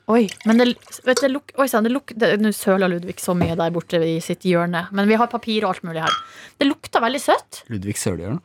[0.08, 0.70] Oi, men det,
[1.04, 3.74] vet du, det luk, oi, sann, det luk, det, Nå søler Ludvig så mye der
[3.74, 4.86] borte i sitt hjørne.
[4.96, 6.14] Men vi har papir og alt mulig her.
[6.56, 7.62] Det lukter veldig søtt.
[7.68, 8.40] Ludvig Sølhjørn.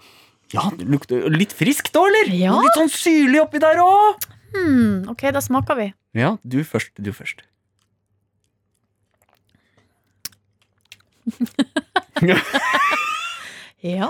[0.54, 2.34] Ja, det lukter litt friskt da, eller?
[2.36, 2.58] Ja.
[2.62, 4.28] Litt sånn syrlig oppi der òg.
[4.54, 5.88] Hmm, ok, da smaker vi.
[6.20, 6.92] Ja, du først.
[7.00, 7.42] Du først.
[13.84, 14.10] Ja.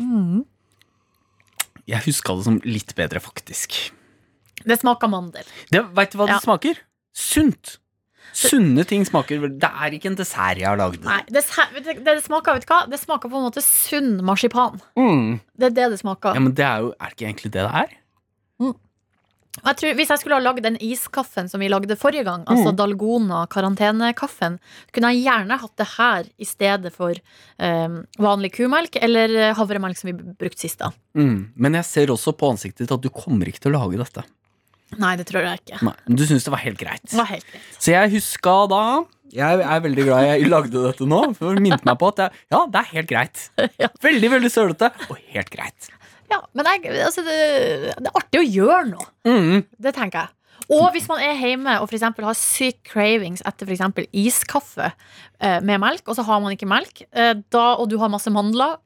[0.00, 0.44] Mm.
[1.86, 3.76] Jeg huska det som litt bedre, faktisk.
[4.66, 5.46] Det smaker mandel.
[5.70, 6.40] Det, vet du hva det Ja.
[6.42, 6.80] smaker?
[7.14, 7.76] Sunt.
[8.36, 11.04] Sunne ting smaker Det er ikke en dessert jeg har lagd.
[11.06, 11.70] Nei, det, s-
[12.04, 12.80] det, smaker, vet du hva?
[12.90, 14.80] Det smaker på en måte sunn marsipan.
[14.98, 15.40] Mm.
[15.56, 16.34] Det er det det smaker.
[16.34, 17.94] Ja, men det er jo Er det ikke egentlig det det er?
[19.64, 22.72] Jeg tror, hvis jeg skulle ha lagd den iskaffen som vi lagde forrige gang, altså
[22.72, 22.76] Mm.
[22.76, 24.58] Dalgona karantenekaffen,
[24.92, 27.14] kunne jeg gjerne hatt det her i stedet for
[27.58, 30.78] um, vanlig kumelk eller eh, havremelk som vi brukte sist.
[30.78, 31.52] da Mm.
[31.56, 34.24] Men jeg ser også på ansiktet ditt at du kommer ikke til å lage dette.
[35.00, 35.80] Nei, det tror jeg ikke.
[35.82, 37.02] Nei, men Du syns det var helt greit.
[37.10, 37.62] Det var helt greit.
[37.80, 38.82] Så jeg huska da
[39.34, 42.30] Jeg er veldig glad jeg lagde dette nå, for det minnet meg på at jeg,
[42.52, 43.50] ja, det er helt greit.
[44.06, 45.88] Veldig, veldig sølete og helt greit.
[46.30, 47.36] Ja, men jeg, altså, det,
[48.00, 49.06] det er artig å gjøre noe.
[49.28, 49.64] Mm.
[49.78, 50.32] Det tenker jeg.
[50.72, 54.88] Og hvis man er hjemme og for har syk cravings etter for eksempel iskaffe
[55.38, 58.32] eh, med melk, og så har man ikke melk, eh, da, og du har masse
[58.34, 58.78] mandler,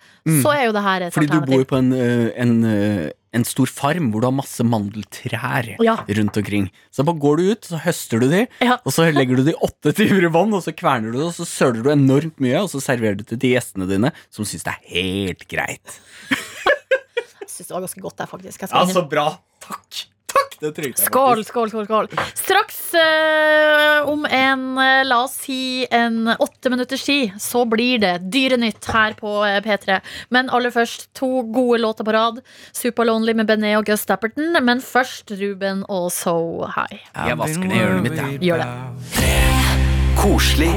[0.43, 1.17] så er jo det her et Mm.
[1.17, 4.61] Fordi du bor på en, øh, en, øh, en stor farm hvor du har masse
[4.67, 5.97] mandeltrær Ja.
[6.09, 6.71] rundt omkring.
[6.93, 8.77] Så bare går du ut, så høster du de, Ja.
[8.85, 11.35] og så legger du de åtte timer i vann, og så kverner du det, og
[11.35, 14.65] så søler du enormt mye, og så serverer du det til gjestene dine, som syns
[14.65, 16.01] det er helt greit.
[17.51, 18.63] Jeg syns det var ganske godt der, faktisk.
[18.63, 19.11] Jeg skal innrømme.
[19.11, 19.29] bra.
[19.67, 20.07] Takk.
[20.31, 21.49] Takk, det trengte jeg Skål, faktisk.
[21.51, 22.09] skål, skål, skål.
[22.39, 28.13] Straks eh, om en, eh, la oss si, en åtte minutters tid, så blir det
[28.31, 29.99] Dyrenytt her på eh, P3.
[30.31, 32.39] Men aller først to gode låter på rad.
[32.71, 34.55] Super Lonely med Benet og Gus Dapperton.
[34.63, 37.03] Men først Ruben og So High.
[37.27, 38.39] Jeg vasker ned hjørnet mitt, jeg.
[38.47, 39.60] Gjør det.
[40.17, 40.71] Koselig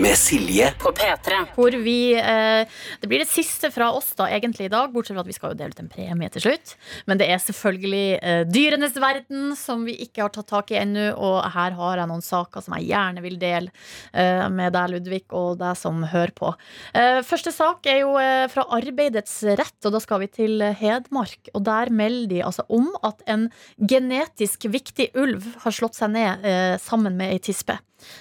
[0.00, 1.38] med Silje På P3.
[1.54, 2.68] Hvor vi eh,
[3.00, 5.52] Det blir det siste fra oss da egentlig i dag, bortsett fra at vi skal
[5.52, 6.74] jo dele ut en premie til slutt.
[7.08, 11.08] Men det er selvfølgelig eh, dyrenes verden som vi ikke har tatt tak i ennå.
[11.16, 13.72] Og her har jeg noen saker som jeg gjerne vil dele
[14.12, 16.52] eh, med deg, Ludvig, og deg som hører på.
[16.94, 21.50] Eh, første sak er jo eh, fra Arbeidets rett, og da skal vi til Hedmark.
[21.54, 23.48] Og der melder de altså om at en
[23.80, 27.80] genetisk viktig ulv har slått seg ned eh, sammen med ei tispe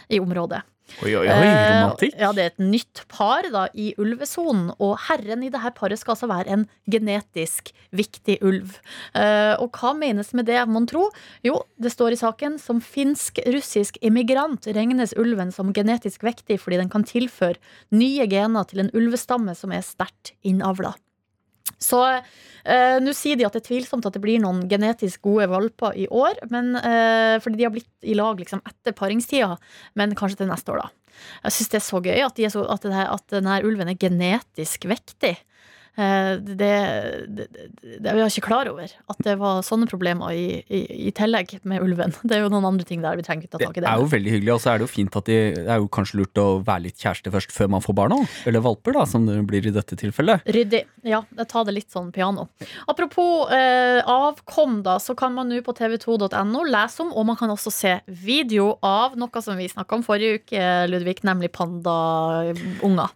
[0.09, 0.63] i området.
[1.01, 2.13] Oi, oi, oi, Eh, romantikk.
[2.21, 6.13] Ja, det er et nytt par da, i ulvesonen, og herren i dette paret skal
[6.13, 8.77] altså være en genetisk viktig ulv.
[9.17, 11.09] Eh, og hva menes med det, mon tro?
[11.43, 16.93] Jo, det står i saken som finsk-russisk immigrant regnes ulven som genetisk vektig fordi den
[16.93, 17.57] kan tilføre
[17.91, 20.93] nye gener til en ulvestamme som er sterkt innavla.
[21.81, 25.47] Så eh, nå sier de at det er tvilsomt at det blir noen genetisk gode
[25.51, 26.39] valper i år.
[26.53, 29.57] Men, eh, fordi de har blitt i lag liksom, etter paringstida,
[29.99, 31.19] men kanskje til neste år, da.
[31.45, 33.99] Jeg syns det er så gøy at, de så, at, det at denne ulven er
[33.99, 35.37] genetisk vektig.
[35.95, 36.57] Eh, det,
[37.31, 38.91] det, det, Vi er ikke klar over.
[39.11, 42.13] At det var sånne problemer i, i, i tillegg med ulven.
[42.25, 43.89] Det er jo noen andre ting der vi trenger ikke ta Det tak i det.
[43.91, 45.87] er jo veldig hyggelig, og så er det jo fint at de Det er jo
[45.95, 48.25] kanskje lurt å være litt kjæreste først før man får barn òg.
[48.49, 50.43] Eller valper, da, som det blir i dette tilfellet.
[50.57, 50.83] Ryddig.
[51.07, 52.47] Ja, ta det litt sånn piano.
[52.91, 57.53] Apropos eh, avkom, da, så kan man nå på tv2.no lese om, og man kan
[57.53, 63.13] også se video av noe som vi snakka om forrige uke, Ludvig, nemlig pandaunger.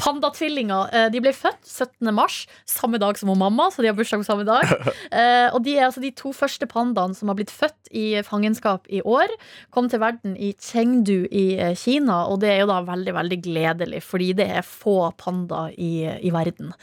[0.00, 0.90] Pandatvillinger.
[0.94, 2.07] Eh, de ble født 17.
[2.14, 4.66] mars, samme dag som hun mamma, så de har bursdag på samme dag.
[5.18, 8.86] Eh, og de er altså de to første pandaene som har blitt født i fangenskap
[8.92, 9.30] i år.
[9.74, 13.38] Kom til verden i Chengdu i eh, Kina, og det er jo da veldig, veldig
[13.44, 16.74] gledelig, fordi det er få pandaer i, i verden.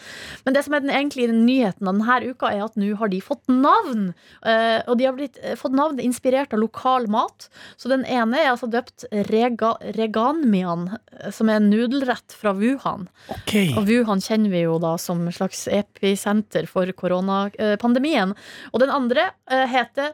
[0.45, 3.21] Men det som er den egentlige nyheten av denne uka, er at nå har de
[3.23, 4.09] fått navn.
[4.45, 7.49] Eh, og de har blitt, eh, fått navn inspirert av lokal mat.
[7.78, 13.07] Så den ene er altså døpt Rega, Reganmian, eh, som er en nudelrett fra Wuhan.
[13.41, 13.73] Okay.
[13.76, 18.36] Og Wuhan kjenner vi jo da som et slags episenter for koronapandemien.
[18.74, 20.13] Og den andre eh, heter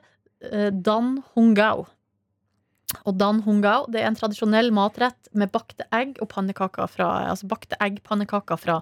[0.52, 1.88] eh, Dan Hongao.
[3.08, 7.48] Og Dan Hongao det er en tradisjonell matrett med bakte egg og pannekaker fra, altså
[7.52, 8.82] bakte eggpannekaker fra,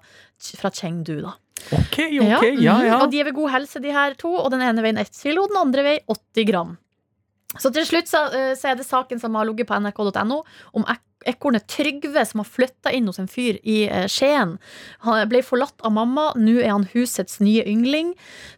[0.59, 1.19] fra Chengdu.
[1.25, 1.37] da
[1.75, 2.99] Ok, ok, ja, ja, ja.
[3.03, 4.31] Og de er ved god helse, de her to.
[4.39, 6.77] Og den ene veien 1 kilo, og den andre veien 80 gram.
[7.57, 10.43] Så til slutt så, eh, så er det saken som har ligget på nrk.no
[10.77, 10.85] om
[11.27, 14.55] ekornet Trygve som har flytta inn hos en fyr i eh, Skien.
[15.05, 18.13] Han ble forlatt av mamma, nå er han husets nye yngling.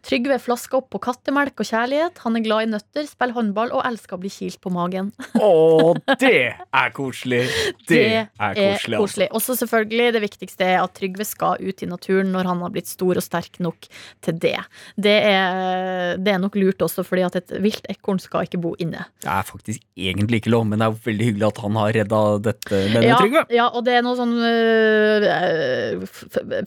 [0.06, 2.22] Trygve flasker opp på kattemelk og kjærlighet.
[2.26, 5.12] Han er glad i nøtter, spiller håndball og elsker å bli kilt på magen.
[5.42, 7.44] Å, det er koselig!
[7.92, 9.26] Det er koselig, koselig.
[9.36, 12.72] Og så selvfølgelig det viktigste er at Trygve skal ut i naturen når han har
[12.74, 13.88] blitt stor og sterk nok
[14.24, 14.56] til det.
[14.96, 18.74] Det er, det er nok lurt også, fordi at et vilt ekorn skal ikke bo
[18.82, 19.04] inne.
[19.24, 22.22] Det er faktisk egentlig ikke lov, men det er veldig hyggelig at han har redda
[22.52, 23.44] dette, mener Ja, Trygve.
[23.56, 26.06] ja, og det er noe sånn øh,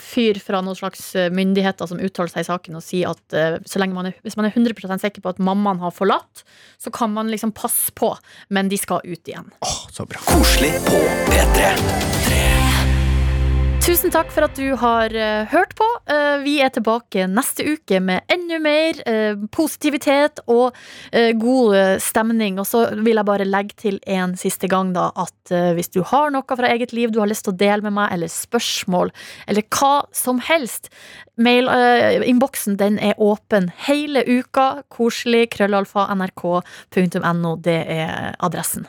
[0.02, 3.58] fyr fra noen slags øh, myndigheter som uttaler seg i saken og sier at øh,
[3.68, 6.44] så lenge man er, hvis man er 100 sikker på at mammaen har forlatt,
[6.80, 8.12] så kan man liksom passe på,
[8.54, 9.48] men de skal ut igjen.
[9.64, 10.20] Åh, så bra.
[10.28, 12.43] Koselig på P3.
[13.84, 15.84] Tusen takk for at du har øh, hørt på.
[16.08, 20.72] Eh, vi er tilbake neste uke med enda mer øh, positivitet og
[21.12, 22.56] god stemning.
[22.62, 26.32] Og så vil jeg bare legge til en siste gang da at hvis du har
[26.32, 29.12] noe fra eget liv du har lyst til å dele med meg, eller spørsmål,
[29.46, 30.88] eller hva som helst,
[31.36, 34.80] mail-innboksen den er åpen hele uka.
[34.88, 35.50] Koselig.
[35.58, 36.08] Krøllalfa.
[36.16, 37.56] nrk.no.
[37.60, 38.88] Det er adressen.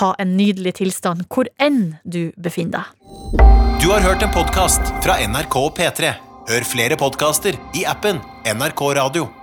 [0.00, 3.42] Ha en nydelig tilstand hvor enn du befinner deg.
[3.82, 6.14] Du har hørt en podkast fra NRK P3.
[6.48, 9.41] Hør flere podkaster i appen NRK Radio.